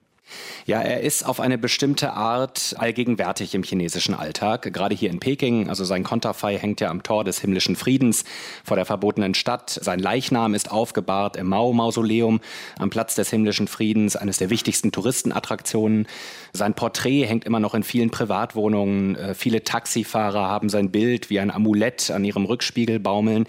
Ja, 0.66 0.80
er 0.80 1.00
ist 1.02 1.24
auf 1.24 1.38
eine 1.38 1.58
bestimmte 1.58 2.12
Art 2.12 2.74
allgegenwärtig 2.78 3.54
im 3.54 3.62
chinesischen 3.62 4.14
Alltag. 4.14 4.72
Gerade 4.72 4.94
hier 4.94 5.10
in 5.10 5.20
Peking, 5.20 5.68
also 5.68 5.84
sein 5.84 6.02
Konterfei 6.02 6.58
hängt 6.58 6.80
ja 6.80 6.90
am 6.90 7.04
Tor 7.04 7.22
des 7.22 7.38
himmlischen 7.38 7.76
Friedens 7.76 8.24
vor 8.64 8.76
der 8.76 8.84
verbotenen 8.84 9.34
Stadt. 9.34 9.70
Sein 9.70 10.00
Leichnam 10.00 10.54
ist 10.54 10.72
aufgebahrt 10.72 11.36
im 11.36 11.46
Mao-Mausoleum 11.46 12.40
am 12.78 12.90
Platz 12.90 13.14
des 13.14 13.30
himmlischen 13.30 13.68
Friedens, 13.68 14.16
eines 14.16 14.38
der 14.38 14.50
wichtigsten 14.50 14.90
Touristenattraktionen. 14.90 16.08
Sein 16.52 16.74
Porträt 16.74 17.26
hängt 17.26 17.44
immer 17.44 17.60
noch 17.60 17.74
in 17.74 17.84
vielen 17.84 18.10
Privatwohnungen. 18.10 19.14
Äh, 19.14 19.34
viele 19.34 19.62
Taxifahrer 19.62 20.48
haben 20.48 20.68
sein 20.68 20.90
Bild 20.90 21.30
wie 21.30 21.38
ein 21.38 21.52
Amulett 21.52 22.10
an 22.10 22.24
ihrem 22.24 22.44
Rückspiegel 22.44 22.98
baumeln. 22.98 23.46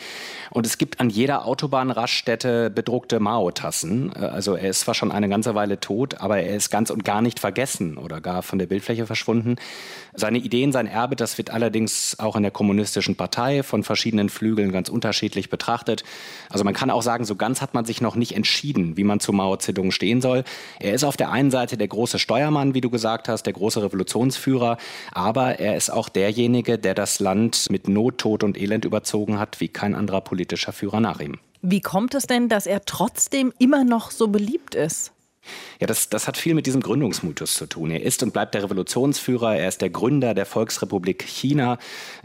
Und 0.51 0.67
es 0.67 0.77
gibt 0.77 0.99
an 0.99 1.09
jeder 1.09 1.45
Autobahnraststätte 1.45 2.69
bedruckte 2.69 3.19
Mao-Tassen. 3.19 4.11
Äh, 4.15 4.19
also 4.19 4.55
er 4.55 4.69
ist 4.69 4.81
zwar 4.81 4.93
schon 4.93 5.11
eine 5.11 5.29
ganze 5.29 5.55
Weile 5.55 5.79
tot, 5.79 6.21
aber 6.21 6.39
er 6.39 6.55
ist 6.55 6.66
ist 6.67 6.71
ganz 6.71 6.89
und 6.89 7.05
gar 7.05 7.21
nicht 7.21 7.39
vergessen 7.39 7.97
oder 7.97 8.19
gar 8.19 8.43
von 8.43 8.59
der 8.59 8.65
Bildfläche 8.65 9.05
verschwunden. 9.05 9.55
Seine 10.13 10.37
Ideen, 10.37 10.73
sein 10.73 10.85
Erbe, 10.85 11.15
das 11.15 11.37
wird 11.37 11.49
allerdings 11.49 12.17
auch 12.19 12.35
in 12.35 12.43
der 12.43 12.51
kommunistischen 12.51 13.15
Partei 13.15 13.63
von 13.63 13.83
verschiedenen 13.83 14.27
Flügeln 14.29 14.71
ganz 14.73 14.89
unterschiedlich 14.89 15.49
betrachtet. 15.49 16.03
Also 16.49 16.65
man 16.65 16.73
kann 16.73 16.89
auch 16.89 17.01
sagen, 17.01 17.23
so 17.23 17.35
ganz 17.35 17.61
hat 17.61 17.73
man 17.73 17.85
sich 17.85 18.01
noch 18.01 18.15
nicht 18.15 18.35
entschieden, 18.35 18.97
wie 18.97 19.05
man 19.05 19.21
zu 19.21 19.31
Mao 19.31 19.55
Zedong 19.55 19.91
stehen 19.91 20.19
soll. 20.19 20.43
Er 20.79 20.93
ist 20.93 21.05
auf 21.05 21.15
der 21.15 21.31
einen 21.31 21.51
Seite 21.51 21.77
der 21.77 21.87
große 21.87 22.19
Steuermann, 22.19 22.73
wie 22.73 22.81
du 22.81 22.89
gesagt 22.89 23.29
hast, 23.29 23.43
der 23.43 23.53
große 23.53 23.81
Revolutionsführer, 23.81 24.77
aber 25.13 25.59
er 25.59 25.77
ist 25.77 25.89
auch 25.89 26.09
derjenige, 26.09 26.77
der 26.77 26.95
das 26.95 27.19
Land 27.19 27.69
mit 27.69 27.87
Not, 27.87 28.17
Tod 28.17 28.43
und 28.43 28.59
Elend 28.59 28.83
überzogen 28.83 29.39
hat, 29.39 29.61
wie 29.61 29.69
kein 29.69 29.95
anderer 29.95 30.21
politischer 30.21 30.73
Führer 30.73 30.99
nach 30.99 31.21
ihm. 31.21 31.39
Wie 31.61 31.81
kommt 31.81 32.13
es 32.13 32.27
denn, 32.27 32.49
dass 32.49 32.67
er 32.67 32.83
trotzdem 32.85 33.53
immer 33.57 33.83
noch 33.83 34.11
so 34.11 34.27
beliebt 34.27 34.75
ist? 34.75 35.13
Ja, 35.79 35.87
das, 35.87 36.09
das 36.09 36.27
hat 36.27 36.37
viel 36.37 36.53
mit 36.53 36.65
diesem 36.65 36.81
Gründungsmythos 36.81 37.55
zu 37.55 37.65
tun. 37.67 37.91
Er 37.91 38.01
ist 38.01 38.23
und 38.23 38.33
bleibt 38.33 38.53
der 38.53 38.63
Revolutionsführer, 38.63 39.55
er 39.55 39.67
ist 39.67 39.81
der 39.81 39.89
Gründer 39.89 40.33
der 40.33 40.45
Volksrepublik 40.45 41.23
China. 41.23 41.77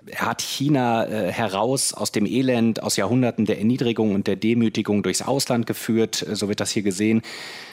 Er 0.07 0.27
hat 0.27 0.43
China 0.43 1.07
äh, 1.07 1.31
heraus 1.31 1.93
aus 1.93 2.13
dem 2.13 2.27
Elend, 2.27 2.83
aus 2.83 2.97
Jahrhunderten 2.97 3.45
der 3.45 3.59
Erniedrigung 3.59 4.15
und 4.15 4.27
der 4.27 4.37
Demütigung 4.37 5.03
durchs 5.03 5.23
Ausland 5.23 5.67
geführt, 5.67 6.27
äh, 6.27 6.35
so 6.35 6.49
wird 6.49 6.61
das 6.61 6.71
hier 6.71 6.83
gesehen. 6.83 7.23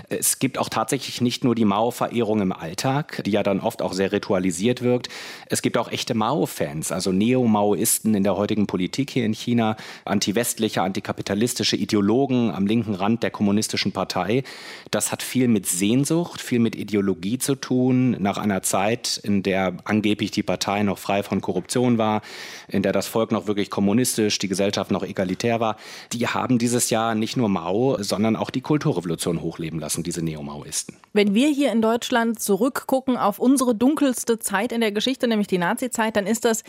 Es 0.10 0.40
gibt 0.40 0.58
auch 0.58 0.70
tatsächlich 0.70 1.22
nicht 1.22 1.44
nur 1.44 1.56
die 1.56 1.66
Mao-Verehrung 1.66 2.42
im 2.42 2.52
Alltag, 2.52 3.22
die 3.26 3.32
ja 3.32 3.44
dann 3.44 3.60
oft 3.60 3.82
auch 3.82 3.94
sehr 3.94 4.12
ritualisiert 4.12 4.82
wirkt. 4.82 5.10
Es 5.46 5.62
gibt 5.62 5.78
auch 5.78 5.92
echte 5.92 6.14
Mao-Fans, 6.14 6.92
also 6.92 7.12
Neo-Maoisten 7.12 8.16
in 8.16 8.24
der 8.24 8.36
heutigen 8.36 8.68
Politik 8.68 9.12
hier 9.12 9.26
in 9.26 9.34
China, 9.34 9.78
anti-westliche, 10.06 10.82
antikapitalistische 10.82 11.76
Ideologen 11.76 12.52
am 12.52 12.68
linken 12.68 12.96
Rand 12.96 13.24
der 13.24 13.32
kommunistischen 13.32 13.92
Partei. 13.92 14.44
Das 14.92 15.12
hat 15.12 15.24
viel 15.24 15.39
mit 15.48 15.66
Sehnsucht, 15.66 16.42
viel 16.42 16.60
mit 16.60 16.76
Ideologie 16.76 17.38
zu 17.38 17.56
tun, 17.56 18.18
nach 18.20 18.38
einer 18.38 18.62
Zeit, 18.62 19.20
in 19.24 19.44
der 19.44 19.78
angeblich 19.86 20.32
die 20.32 20.44
Partei 20.44 20.84
noch 20.84 20.98
frei 20.98 21.24
von 21.24 21.42
Korruption 21.42 21.98
war, 21.98 22.22
in 22.68 22.84
der 22.84 22.92
das 22.92 23.08
Volk 23.08 23.32
noch 23.32 23.48
wirklich 23.48 23.70
kommunistisch, 23.70 24.40
die 24.40 24.48
Gesellschaft 24.48 24.92
noch 24.92 25.04
egalitär 25.04 25.60
war. 25.60 25.78
Die 26.14 26.28
haben 26.28 26.58
dieses 26.58 26.90
Jahr 26.90 27.16
nicht 27.16 27.38
nur 27.38 27.50
Mao, 27.50 27.98
sondern 28.02 28.36
auch 28.36 28.50
die 28.50 28.62
Kulturrevolution 28.62 29.42
hochleben 29.42 29.80
lassen, 29.80 30.04
diese 30.04 30.24
Neo-Maoisten. 30.24 30.96
Wenn 31.14 31.34
wir 31.34 31.50
hier 31.50 31.72
in 31.72 31.82
Deutschland 31.82 32.40
zurückgucken 32.40 33.18
auf 33.18 33.40
unsere 33.40 33.76
dunkelste 33.76 34.40
Zeit 34.40 34.72
in 34.72 34.82
der 34.82 34.92
Geschichte, 34.92 35.28
nämlich 35.28 35.48
die 35.48 35.58
Nazi-Zeit, 35.58 36.16
dann 36.16 36.28
ist 36.28 36.46
das 36.46 36.64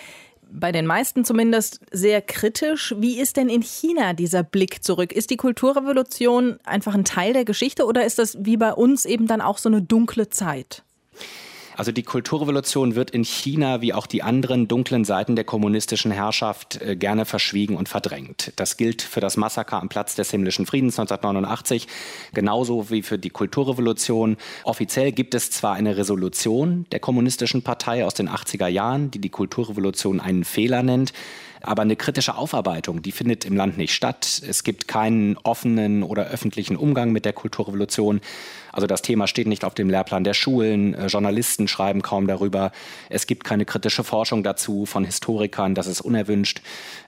bei 0.52 0.72
den 0.72 0.86
meisten 0.86 1.24
zumindest 1.24 1.80
sehr 1.90 2.20
kritisch. 2.22 2.94
Wie 2.98 3.20
ist 3.20 3.36
denn 3.36 3.48
in 3.48 3.62
China 3.62 4.12
dieser 4.12 4.42
Blick 4.42 4.82
zurück? 4.84 5.12
Ist 5.12 5.30
die 5.30 5.36
Kulturrevolution 5.36 6.58
einfach 6.64 6.94
ein 6.94 7.04
Teil 7.04 7.32
der 7.32 7.44
Geschichte 7.44 7.84
oder 7.86 8.04
ist 8.04 8.18
das 8.18 8.36
wie 8.40 8.56
bei 8.56 8.72
uns 8.72 9.04
eben 9.04 9.26
dann 9.26 9.40
auch 9.40 9.58
so 9.58 9.68
eine 9.68 9.82
dunkle 9.82 10.28
Zeit? 10.28 10.82
Also 11.80 11.92
die 11.92 12.02
Kulturrevolution 12.02 12.94
wird 12.94 13.10
in 13.10 13.24
China 13.24 13.80
wie 13.80 13.94
auch 13.94 14.06
die 14.06 14.22
anderen 14.22 14.68
dunklen 14.68 15.06
Seiten 15.06 15.34
der 15.34 15.46
kommunistischen 15.46 16.10
Herrschaft 16.10 16.78
äh, 16.82 16.94
gerne 16.94 17.24
verschwiegen 17.24 17.74
und 17.74 17.88
verdrängt. 17.88 18.52
Das 18.56 18.76
gilt 18.76 19.00
für 19.00 19.20
das 19.20 19.38
Massaker 19.38 19.80
am 19.80 19.88
Platz 19.88 20.14
des 20.14 20.30
himmlischen 20.30 20.66
Friedens 20.66 20.98
1989, 20.98 21.88
genauso 22.34 22.90
wie 22.90 23.00
für 23.00 23.18
die 23.18 23.30
Kulturrevolution. 23.30 24.36
Offiziell 24.64 25.10
gibt 25.12 25.34
es 25.34 25.50
zwar 25.52 25.72
eine 25.72 25.96
Resolution 25.96 26.84
der 26.92 27.00
kommunistischen 27.00 27.62
Partei 27.62 28.04
aus 28.04 28.12
den 28.12 28.28
80er 28.28 28.66
Jahren, 28.66 29.10
die 29.10 29.18
die 29.18 29.30
Kulturrevolution 29.30 30.20
einen 30.20 30.44
Fehler 30.44 30.82
nennt, 30.82 31.14
Aber 31.62 31.82
eine 31.82 31.96
kritische 31.96 32.36
Aufarbeitung, 32.36 33.02
die 33.02 33.12
findet 33.12 33.44
im 33.44 33.56
Land 33.56 33.76
nicht 33.76 33.94
statt. 33.94 34.42
Es 34.46 34.64
gibt 34.64 34.88
keinen 34.88 35.36
offenen 35.38 36.02
oder 36.02 36.26
öffentlichen 36.26 36.76
Umgang 36.76 37.12
mit 37.12 37.24
der 37.24 37.32
Kulturrevolution. 37.32 38.20
Also 38.72 38.86
das 38.86 39.02
Thema 39.02 39.26
steht 39.26 39.46
nicht 39.46 39.64
auf 39.64 39.74
dem 39.74 39.90
Lehrplan 39.90 40.24
der 40.24 40.34
Schulen, 40.34 40.94
äh, 40.94 41.06
Journalisten 41.06 41.68
schreiben 41.68 42.02
kaum 42.02 42.26
darüber, 42.26 42.70
es 43.08 43.26
gibt 43.26 43.44
keine 43.44 43.64
kritische 43.64 44.04
Forschung 44.04 44.42
dazu 44.42 44.86
von 44.86 45.04
Historikern, 45.04 45.74
das 45.74 45.86
ist 45.86 46.00
unerwünscht. 46.00 46.62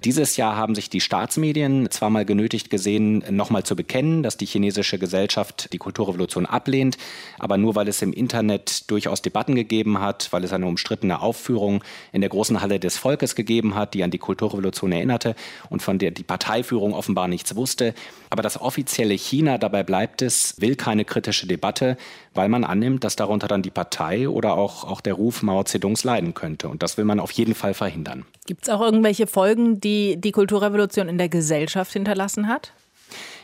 Dieses 0.04 0.36
Jahr 0.36 0.56
haben 0.56 0.74
sich 0.74 0.90
die 0.90 1.00
Staatsmedien 1.00 1.90
zweimal 1.90 2.24
genötigt 2.24 2.70
gesehen, 2.70 3.24
nochmal 3.30 3.62
zu 3.62 3.76
bekennen, 3.76 4.22
dass 4.22 4.36
die 4.36 4.46
chinesische 4.46 4.98
Gesellschaft 4.98 5.72
die 5.72 5.78
Kulturrevolution 5.78 6.46
ablehnt, 6.46 6.96
aber 7.38 7.56
nur 7.58 7.74
weil 7.74 7.88
es 7.88 8.02
im 8.02 8.12
Internet 8.12 8.90
durchaus 8.90 9.22
Debatten 9.22 9.54
gegeben 9.54 10.00
hat, 10.00 10.32
weil 10.32 10.44
es 10.44 10.52
eine 10.52 10.66
umstrittene 10.66 11.20
Aufführung 11.20 11.84
in 12.12 12.20
der 12.20 12.30
großen 12.30 12.60
Halle 12.60 12.80
des 12.80 12.96
Volkes 12.96 13.34
gegeben 13.34 13.74
hat, 13.74 13.94
die 13.94 14.02
an 14.02 14.10
die 14.10 14.18
Kulturrevolution 14.42 14.90
erinnerte 14.92 15.35
und 15.70 15.83
von 15.83 15.98
der 15.98 16.11
die 16.11 16.24
Parteiführung 16.24 16.94
offenbar 16.94 17.28
nichts 17.28 17.55
wusste. 17.55 17.94
Aber 18.28 18.42
das 18.42 18.61
offizielle 18.61 19.14
China, 19.14 19.59
dabei 19.59 19.85
bleibt 19.85 20.22
es, 20.22 20.61
will 20.61 20.74
keine 20.74 21.05
kritische 21.05 21.46
Debatte, 21.46 21.96
weil 22.35 22.48
man 22.48 22.64
annimmt, 22.64 23.05
dass 23.05 23.14
darunter 23.14 23.46
dann 23.46 23.62
die 23.62 23.70
Partei 23.70 24.28
oder 24.28 24.55
auch, 24.55 24.85
auch 24.85 25.00
der 25.00 25.14
Ruf 25.14 25.42
Mao 25.42 25.62
Zedongs 25.62 26.02
leiden 26.02 26.35
könnte. 26.35 26.68
Und 26.68 26.83
das 26.83 26.96
will 26.96 27.05
man 27.05 27.20
auf 27.20 27.31
jeden 27.31 27.55
Fall 27.55 27.74
verhindern. 27.74 28.24
Gibt 28.46 28.64
es 28.64 28.68
auch 28.68 28.81
irgendwelche 28.81 29.26
Folgen, 29.26 29.81
die 29.81 30.16
die 30.20 30.33
Kulturrevolution 30.33 31.09
in 31.09 31.18
der 31.18 31.28
Gesellschaft 31.28 31.92
hinterlassen 31.92 32.48
hat? 32.48 32.72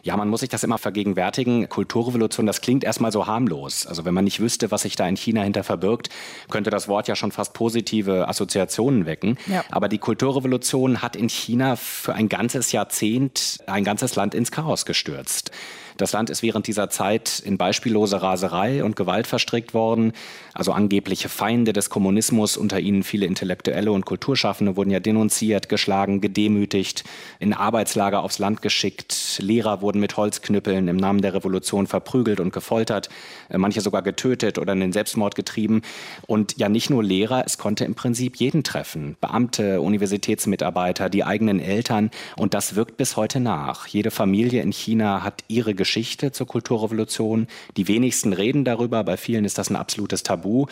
Ja, 0.09 0.17
man 0.17 0.31
muss 0.31 0.41
sich 0.41 0.49
das 0.49 0.65
immer 0.65 0.79
vergegenwärtigen. 0.79 1.69
Kulturrevolution, 1.69 2.47
das 2.47 2.63
klingt 2.63 2.83
erstmal 2.83 3.13
so 3.13 3.27
harmlos. 3.27 3.87
Also 3.87 4.07
wenn 4.07 4.15
man 4.15 4.25
nicht 4.25 4.41
wüsste, 4.41 4.71
was 4.71 4.81
sich 4.81 4.97
da 4.97 5.07
in 5.07 5.19
China 5.19 5.43
hinter 5.43 5.65
verbirgt, 5.65 6.09
könnte 6.51 6.71
das 6.71 6.89
Wort 6.89 7.09
ja 7.09 7.15
schon 7.15 7.31
fast 7.31 7.53
positive 7.53 8.27
Assoziationen 8.27 9.05
wecken. 9.05 9.37
Ja. 9.49 9.65
Aber 9.71 9.91
die 9.91 9.99
Kulturrevolution 9.99 11.03
hat 11.03 11.15
in 11.15 11.29
China 11.29 11.77
für 11.77 12.15
ein 12.15 12.31
ganzes 12.31 12.73
Jahrzehnt 12.73 13.59
ein 13.67 13.85
ganzes 13.85 14.17
Land 14.17 14.35
ins 14.35 14.51
Chaos 14.51 14.87
gestürzt. 14.87 15.51
Das 15.99 16.13
Land 16.13 16.31
ist 16.31 16.45
während 16.45 16.69
dieser 16.69 16.91
Zeit 16.91 17.43
in 17.45 17.59
beispiellose 17.59 18.23
Raserei 18.23 18.85
und 18.85 18.95
Gewalt 18.95 19.27
verstrickt 19.27 19.75
worden. 19.75 20.13
Also 20.55 20.71
angebliche 20.71 21.29
Feinde 21.29 21.73
des 21.73 21.91
Kommunismus, 21.91 22.57
unter 22.57 22.79
ihnen 22.79 23.03
viele 23.03 23.27
Intellektuelle 23.27 23.91
und 23.91 24.07
Kulturschaffende, 24.07 24.77
wurden 24.77 24.91
ja 24.91 25.01
denunziert, 25.01 25.69
geschlagen, 25.69 26.21
gedemütigt, 26.21 27.03
in 27.41 27.53
Arbeitslager 27.53 28.23
aufs 28.23 28.39
Land 28.39 28.63
geschickt. 28.63 29.41
Lehrer 29.43 29.83
wurden 29.83 29.99
mit 29.99 30.17
Holzknüppeln 30.17 30.87
im 30.87 30.97
Namen 30.97 31.21
der 31.21 31.35
Revolution 31.35 31.89
verprügelt 31.89 32.39
und 32.39 32.53
gefoltert, 32.53 33.09
äh, 33.49 33.59
manche 33.59 33.81
sogar 33.81 34.03
getötet 34.03 34.59
oder 34.59 34.75
in 34.75 34.81
den 34.81 34.93
Selbstmord 34.93 35.35
getrieben. 35.35 35.83
Und 36.29 36.59
ja, 36.59 36.69
nicht 36.69 36.91
nur 36.91 37.03
Lehrer, 37.03 37.43
es 37.45 37.59
konnte 37.59 37.85
im 37.85 37.97
Prinzip 37.97 38.37
jeden 38.37 38.63
treffen. 38.63 39.17
Beamte, 39.21 39.81
Universitätsmitarbeiter, 39.81 41.11
die 41.11 41.25
eigenen 41.25 41.59
Eltern. 41.59 42.13
Und 42.37 42.55
das 42.55 42.77
wirkt 42.77 42.97
bis 42.97 43.17
heute 43.17 43.41
nach. 43.41 43.89
Jede 43.89 44.13
Familie 44.13 44.63
in 44.63 44.71
China 44.71 45.25
hat 45.25 45.43
ihre 45.49 45.75
Geschichte 45.75 45.88
Geschichte 45.89 46.33
zur 46.33 46.47
Kulturrevolution. 46.47 47.47
Die 47.79 47.89
wenigsten 47.89 48.35
reden 48.35 48.67
darüber, 48.67 49.03
bei 49.05 49.17
vielen 49.17 49.47
ist 49.47 49.57
das 49.57 49.71
ein 49.71 49.77
absolutes 49.77 50.23
Tabu. 50.23 50.67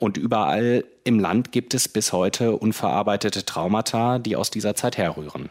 Und 0.00 0.16
überall 0.16 0.84
im 1.04 1.18
Land 1.18 1.52
gibt 1.52 1.74
es 1.74 1.86
bis 1.86 2.14
heute 2.14 2.56
unverarbeitete 2.56 3.44
Traumata, 3.44 4.18
die 4.18 4.36
aus 4.36 4.50
dieser 4.50 4.74
Zeit 4.74 4.96
herrühren. 4.96 5.50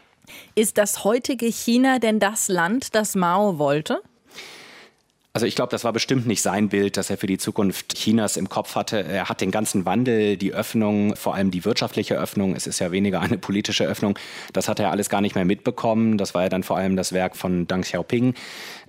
Ist 0.56 0.78
das 0.78 1.04
heutige 1.04 1.46
China 1.46 2.00
denn 2.00 2.18
das 2.18 2.48
Land, 2.48 2.96
das 2.96 3.14
Mao 3.14 3.58
wollte? 3.58 4.02
Also 5.36 5.46
ich 5.46 5.56
glaube, 5.56 5.72
das 5.72 5.82
war 5.82 5.92
bestimmt 5.92 6.28
nicht 6.28 6.42
sein 6.42 6.68
Bild, 6.68 6.96
das 6.96 7.10
er 7.10 7.18
für 7.18 7.26
die 7.26 7.38
Zukunft 7.38 7.96
Chinas 7.96 8.36
im 8.36 8.48
Kopf 8.48 8.76
hatte. 8.76 9.02
Er 9.02 9.28
hat 9.28 9.40
den 9.40 9.50
ganzen 9.50 9.84
Wandel, 9.84 10.36
die 10.36 10.54
Öffnung, 10.54 11.16
vor 11.16 11.34
allem 11.34 11.50
die 11.50 11.64
wirtschaftliche 11.64 12.14
Öffnung, 12.14 12.54
es 12.54 12.68
ist 12.68 12.78
ja 12.78 12.92
weniger 12.92 13.20
eine 13.20 13.36
politische 13.36 13.84
Öffnung, 13.84 14.16
das 14.52 14.68
hat 14.68 14.78
er 14.78 14.92
alles 14.92 15.08
gar 15.08 15.20
nicht 15.20 15.34
mehr 15.34 15.44
mitbekommen. 15.44 16.18
Das 16.18 16.34
war 16.34 16.44
ja 16.44 16.48
dann 16.48 16.62
vor 16.62 16.76
allem 16.76 16.94
das 16.94 17.12
Werk 17.12 17.34
von 17.34 17.66
Deng 17.66 17.80
Xiaoping. 17.80 18.34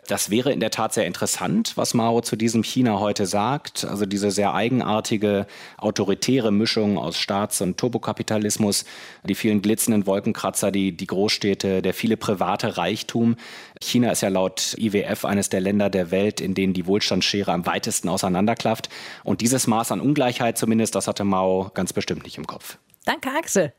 Das 0.08 0.30
wäre 0.30 0.52
in 0.52 0.60
der 0.60 0.70
Tat 0.70 0.94
sehr 0.94 1.08
interessant, 1.08 1.74
was 1.76 1.94
Mao 1.94 2.22
zu 2.22 2.36
diesem 2.36 2.64
China 2.64 3.00
heute 3.00 3.26
sagt. 3.26 3.86
Also 3.86 4.06
diese 4.06 4.30
sehr 4.30 4.54
eigenartige, 4.54 5.48
autoritäre 5.78 6.52
Mischung 6.52 6.98
aus 6.98 7.18
Staats- 7.18 7.62
und 7.62 7.78
Turbokapitalismus, 7.78 8.86
die 9.24 9.36
vielen 9.36 9.62
glitzernden 9.62 10.06
Wolkenkratzer, 10.06 10.72
die, 10.72 10.96
die 10.96 11.08
Großstädte, 11.08 11.82
der 11.82 11.94
viele 11.94 12.18
private 12.18 12.78
Reichtum. 12.78 13.36
China 13.82 14.12
ist 14.12 14.22
ja 14.22 14.30
laut 14.30 14.76
IWF 14.78 15.26
eines 15.26 15.50
der 15.50 15.62
Länder 15.62 15.90
der 15.90 16.12
Welt, 16.12 16.40
in 16.40 16.54
denen 16.54 16.74
die 16.74 16.86
Wohlstandsschere 16.86 17.52
am 17.52 17.66
weitesten 17.66 18.10
auseinanderklafft. 18.10 18.90
Und 19.24 19.42
dieses 19.42 19.66
Maß 19.66 19.92
an 19.92 20.02
Ungleichheit 20.02 20.58
zumindest, 20.58 20.94
das 20.94 21.08
hatte 21.08 21.24
Mao 21.24 21.72
ganz 21.74 21.94
bestimmt 21.94 22.24
nicht 22.24 22.38
im 22.38 22.46
Kopf. 22.46 22.78
Danke, 23.06 23.30
Axel. 23.36 23.74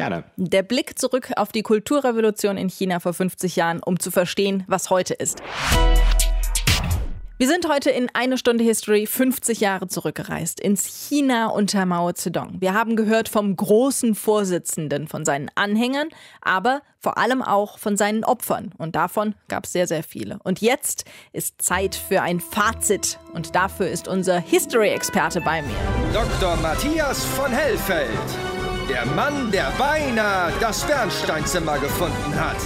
Gerne. 0.00 0.24
Der 0.36 0.62
Blick 0.62 0.98
zurück 0.98 1.30
auf 1.36 1.52
die 1.52 1.62
Kulturrevolution 1.62 2.56
in 2.56 2.70
China 2.70 3.00
vor 3.00 3.12
50 3.12 3.56
Jahren, 3.56 3.82
um 3.82 4.00
zu 4.00 4.10
verstehen, 4.10 4.64
was 4.66 4.88
heute 4.88 5.12
ist. 5.12 5.42
Wir 7.36 7.46
sind 7.46 7.68
heute 7.68 7.90
in 7.90 8.08
eine 8.14 8.38
Stunde 8.38 8.64
History 8.64 9.06
50 9.06 9.60
Jahre 9.60 9.88
zurückgereist 9.88 10.58
ins 10.58 10.86
China 10.86 11.48
unter 11.48 11.84
Mao 11.84 12.12
Zedong. 12.12 12.56
Wir 12.60 12.72
haben 12.72 12.96
gehört 12.96 13.28
vom 13.28 13.54
großen 13.54 14.14
Vorsitzenden, 14.14 15.06
von 15.06 15.26
seinen 15.26 15.50
Anhängern, 15.54 16.08
aber 16.40 16.80
vor 16.98 17.18
allem 17.18 17.42
auch 17.42 17.78
von 17.78 17.98
seinen 17.98 18.24
Opfern. 18.24 18.72
Und 18.78 18.96
davon 18.96 19.34
gab 19.48 19.64
es 19.64 19.72
sehr, 19.72 19.86
sehr 19.86 20.02
viele. 20.02 20.38
Und 20.44 20.62
jetzt 20.62 21.04
ist 21.34 21.60
Zeit 21.60 21.94
für 21.94 22.22
ein 22.22 22.40
Fazit. 22.40 23.18
Und 23.34 23.54
dafür 23.54 23.88
ist 23.88 24.08
unser 24.08 24.38
History-Experte 24.38 25.42
bei 25.42 25.60
mir. 25.60 25.76
Dr. 26.14 26.56
Matthias 26.56 27.22
von 27.24 27.50
Hellfeld. 27.50 28.08
Der 28.90 29.06
Mann, 29.06 29.52
der 29.52 29.70
beinahe 29.78 30.52
das 30.60 30.84
Bernsteinzimmer 30.84 31.78
gefunden 31.78 32.34
hat. 32.34 32.56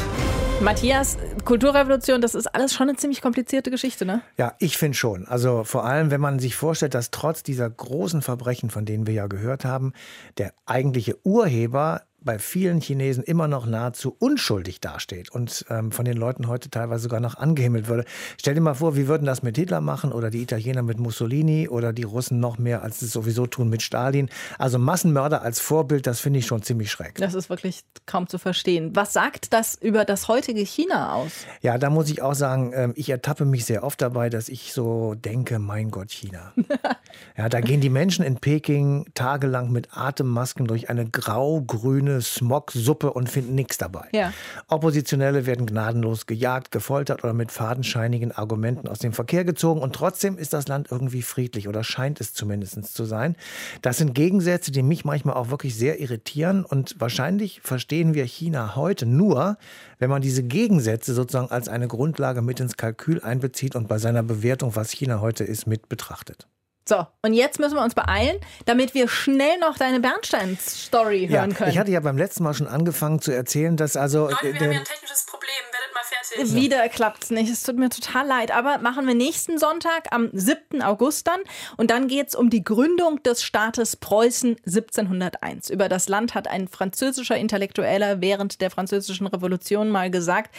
Matthias, 0.63 1.19
Kulturrevolution, 1.45 2.23
das 2.23 2.35
ist 2.35 2.47
alles 2.47 2.73
schon 2.73 2.89
eine 2.89 2.97
ziemlich 2.97 3.21
komplizierte 3.21 3.71
Geschichte, 3.71 4.07
ne? 4.07 4.23
Ja, 4.39 4.55
ich 4.59 4.79
finde 4.79 4.97
schon. 4.97 5.29
Also 5.29 5.65
vor 5.65 5.85
allem, 5.85 6.11
wenn 6.11 6.23
man 6.23 6.39
sich 6.39 6.57
vorstellt, 6.57 6.95
dass 6.95 7.11
trotz 7.11 7.43
dieser 7.43 7.69
großen 7.69 8.23
Verbrechen, 8.23 8.71
von 8.71 8.87
denen 8.87 9.07
wir 9.07 9.13
ja 9.13 9.27
gehört 9.27 9.67
haben, 9.67 9.93
der 10.39 10.55
eigentliche 10.65 11.19
Urheber 11.27 12.01
bei 12.25 12.39
vielen 12.39 12.81
Chinesen 12.81 13.23
immer 13.23 13.49
noch 13.49 13.67
nahezu 13.67 14.17
unschuldig 14.19 14.81
dasteht 14.81 15.31
und 15.31 15.65
ähm, 15.69 15.93
von 15.93 16.05
den 16.05 16.17
Leuten 16.17 16.49
heute 16.49 16.71
teilweise 16.71 17.05
sogar 17.05 17.21
noch 17.21 17.37
angehimmelt 17.37 17.89
würde. 17.89 18.05
Stell 18.41 18.55
dir 18.55 18.61
mal 18.61 18.75
vor, 18.75 18.97
wie 18.97 19.07
würden 19.07 19.27
das 19.27 19.43
mit 19.43 19.57
Hitler 19.57 19.81
machen 19.81 20.13
oder 20.13 20.31
die 20.31 20.43
Italiener 20.43 20.83
mit 20.83 20.99
Mussolini 20.99 21.69
oder 21.69 21.93
die 21.93 22.03
Russen 22.03 22.41
noch 22.41 22.59
mehr, 22.59 22.83
als 22.83 23.01
sie 23.01 23.07
es 23.07 23.13
sowieso 23.13 23.47
tun 23.47 23.69
mit 23.69 23.83
Stalin. 23.83 24.31
Also 24.59 24.79
Massenmörder 24.79 25.43
als 25.43 25.61
Vorbild, 25.61 26.07
das 26.07 26.21
finde 26.21 26.39
ich 26.39 26.47
schon 26.47 26.63
ziemlich 26.63 26.91
schrecklich. 26.91 27.25
Das 27.25 27.35
ist 27.35 27.51
wirklich 27.51 27.85
kaum 28.07 28.27
zu 28.27 28.39
verstehen. 28.39 28.91
Was 28.95 29.13
sagt 29.13 29.53
das 29.53 29.75
über 29.75 30.05
das 30.05 30.29
heutige 30.29 30.61
China 30.61 31.15
aus? 31.15 31.33
Ja, 31.61 31.79
da 31.79 31.91
muss 31.91 32.09
ich 32.09 32.23
auch 32.23 32.35
sagen, 32.35 32.73
ähm, 32.75 32.93
ich 32.97 33.11
ertappe 33.11 33.45
mich 33.45 33.65
sehr 33.67 33.85
oft 33.85 34.01
dabei, 34.01 34.31
dass 34.31 34.49
ich 34.49 34.73
so 34.73 35.15
denke, 35.15 35.59
mein 35.59 35.91
Gott, 35.91 36.11
China. 36.11 36.53
ja, 37.37 37.49
da 37.49 37.61
gehen 37.61 37.81
die 37.81 37.91
Menschen 37.91 38.25
in 38.25 38.37
Peking 38.37 39.07
tagelang 39.15 39.71
mit 39.71 39.97
Atemmasken 39.97 40.67
durch 40.67 40.89
eine 40.89 41.09
grau-grüne 41.09 42.14
grüne 42.15 42.23
Smogsuppe 42.23 43.13
und 43.13 43.29
finden 43.29 43.55
nichts 43.55 43.79
dabei. 43.79 44.09
Ja. 44.13 44.33
Oppositionelle 44.69 45.47
werden 45.47 45.67
gnadenlos 45.67 46.27
gejagt, 46.27 46.71
gefoltert 46.71 47.25
oder 47.25 47.33
mit 47.33 47.51
fadenscheinigen 47.51 48.33
Argumenten 48.33 48.89
aus 48.89 48.99
dem 48.99 49.13
Verkehr 49.13 49.45
gezogen. 49.45 49.81
Und 49.81 49.95
trotzdem 49.95 50.39
ist 50.39 50.53
das 50.53 50.69
Land 50.69 50.89
irgendwie 50.91 51.23
friedlich 51.23 51.69
oder 51.69 51.85
scheint 51.85 52.21
es 52.21 52.33
zumindest 52.35 52.95
zu 52.95 53.05
sein. 53.05 53.37
Das 53.83 53.99
sind 53.99 54.15
Gegensätze, 54.15 54.71
die 54.73 54.83
mich 54.83 55.05
manchmal 55.05 55.35
auch 55.35 55.51
wirklich 55.51 55.77
sehr 55.77 56.01
irritieren. 56.01 56.65
Und 56.65 56.97
wahrscheinlich 56.99 57.61
verstehen 57.63 58.15
wir 58.15 58.25
China 58.25 58.77
heute 58.77 59.07
nur, 59.07 59.59
wenn 59.99 60.11
man 60.11 60.23
diese 60.23 60.43
Gegensätze 60.43 61.15
sozusagen 61.15 61.51
als 61.51 61.69
eine 61.69 61.89
Grundlage 61.89 62.43
mit 62.43 62.61
ins 62.61 62.77
Kalkül 62.77 63.21
einbezieht 63.21 63.77
und 63.77 63.89
bei 63.89 63.99
seiner 63.99 64.23
Bewertung, 64.23 64.77
was 64.77 64.91
China 64.91 65.21
heute 65.21 65.45
ist, 65.45 65.67
mit 65.67 65.89
betrachtet. 65.89 66.47
So, 66.87 67.07
und 67.23 67.33
jetzt 67.33 67.59
müssen 67.59 67.77
wir 67.77 67.83
uns 67.83 67.95
beeilen, 67.95 68.37
damit 68.67 68.93
wir 68.93 69.09
schnell 69.09 69.59
noch 69.59 69.79
deine 69.79 70.01
Bernstein-Story 70.01 71.29
hören 71.31 71.51
ja, 71.51 71.57
können. 71.57 71.71
Ich 71.71 71.79
hatte 71.79 71.91
ja 71.91 72.01
beim 72.01 72.19
letzten 72.19 72.43
Mal 72.43 72.53
schon 72.53 72.67
angefangen 72.67 73.23
zu 73.23 73.33
erzählen, 73.33 73.79
dass 73.79 73.97
also. 73.97 74.29
Leute, 74.29 74.43
wir 74.43 74.51
äh, 74.51 74.55
haben 74.55 74.73
ja 74.73 74.79
ein 74.81 74.85
technisches 74.85 75.25
Problem. 75.25 75.49
Werdet 75.73 75.95
mal 75.95 76.01
fertig. 76.03 76.53
Ja. 76.53 76.61
Wieder 76.61 76.89
klappt 76.91 77.25
es 77.25 77.31
nicht. 77.31 77.51
Es 77.51 77.63
tut 77.63 77.79
mir 77.79 77.89
total 77.89 78.27
leid. 78.27 78.51
Aber 78.51 78.77
machen 78.79 79.07
wir 79.07 79.15
nächsten 79.15 79.59
Sonntag 79.59 80.09
am 80.11 80.29
7. 80.35 80.83
August 80.83 81.27
dann. 81.27 81.41
Und 81.79 81.91
dann 81.91 82.07
geht 82.07 82.29
es 82.29 82.35
um 82.35 82.51
die 82.51 82.63
Gründung 82.63 83.23
des 83.23 83.43
Staates 83.43 83.97
Preußen 83.97 84.57
1701. 84.67 85.71
Über 85.71 85.89
das 85.89 86.11
Land 86.11 86.35
hat 86.35 86.49
ein 86.49 86.69
französischer 86.69 87.39
Intellektueller 87.39 88.21
während 88.21 88.61
der 88.61 88.71
Französischen 88.71 89.27
Revolution 89.27 89.89
mal 89.89 90.11
gesagt, 90.11 90.55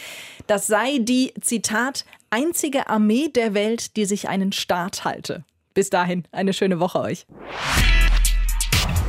das 0.48 0.66
sei 0.66 0.98
die, 0.98 1.34
Zitat, 1.40 2.04
einzige 2.30 2.88
Armee 2.88 3.28
der 3.28 3.54
Welt, 3.54 3.96
die 3.96 4.06
sich 4.06 4.28
einen 4.28 4.50
Staat 4.50 5.04
halte. 5.04 5.44
Bis 5.76 5.90
dahin, 5.90 6.26
eine 6.32 6.54
schöne 6.54 6.80
Woche 6.80 7.00
euch. 7.00 7.26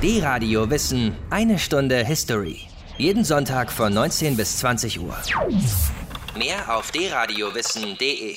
D-Radio 0.04 0.70
Wissen, 0.70 1.16
eine 1.30 1.60
Stunde 1.60 2.04
History. 2.04 2.60
Jeden 2.98 3.24
Sonntag 3.24 3.72
von 3.72 3.94
19 3.94 4.36
bis 4.36 4.58
20 4.58 5.00
Uhr. 5.00 5.16
Mehr 6.38 6.76
auf 6.76 6.92
dradiowissen.de 6.92 8.36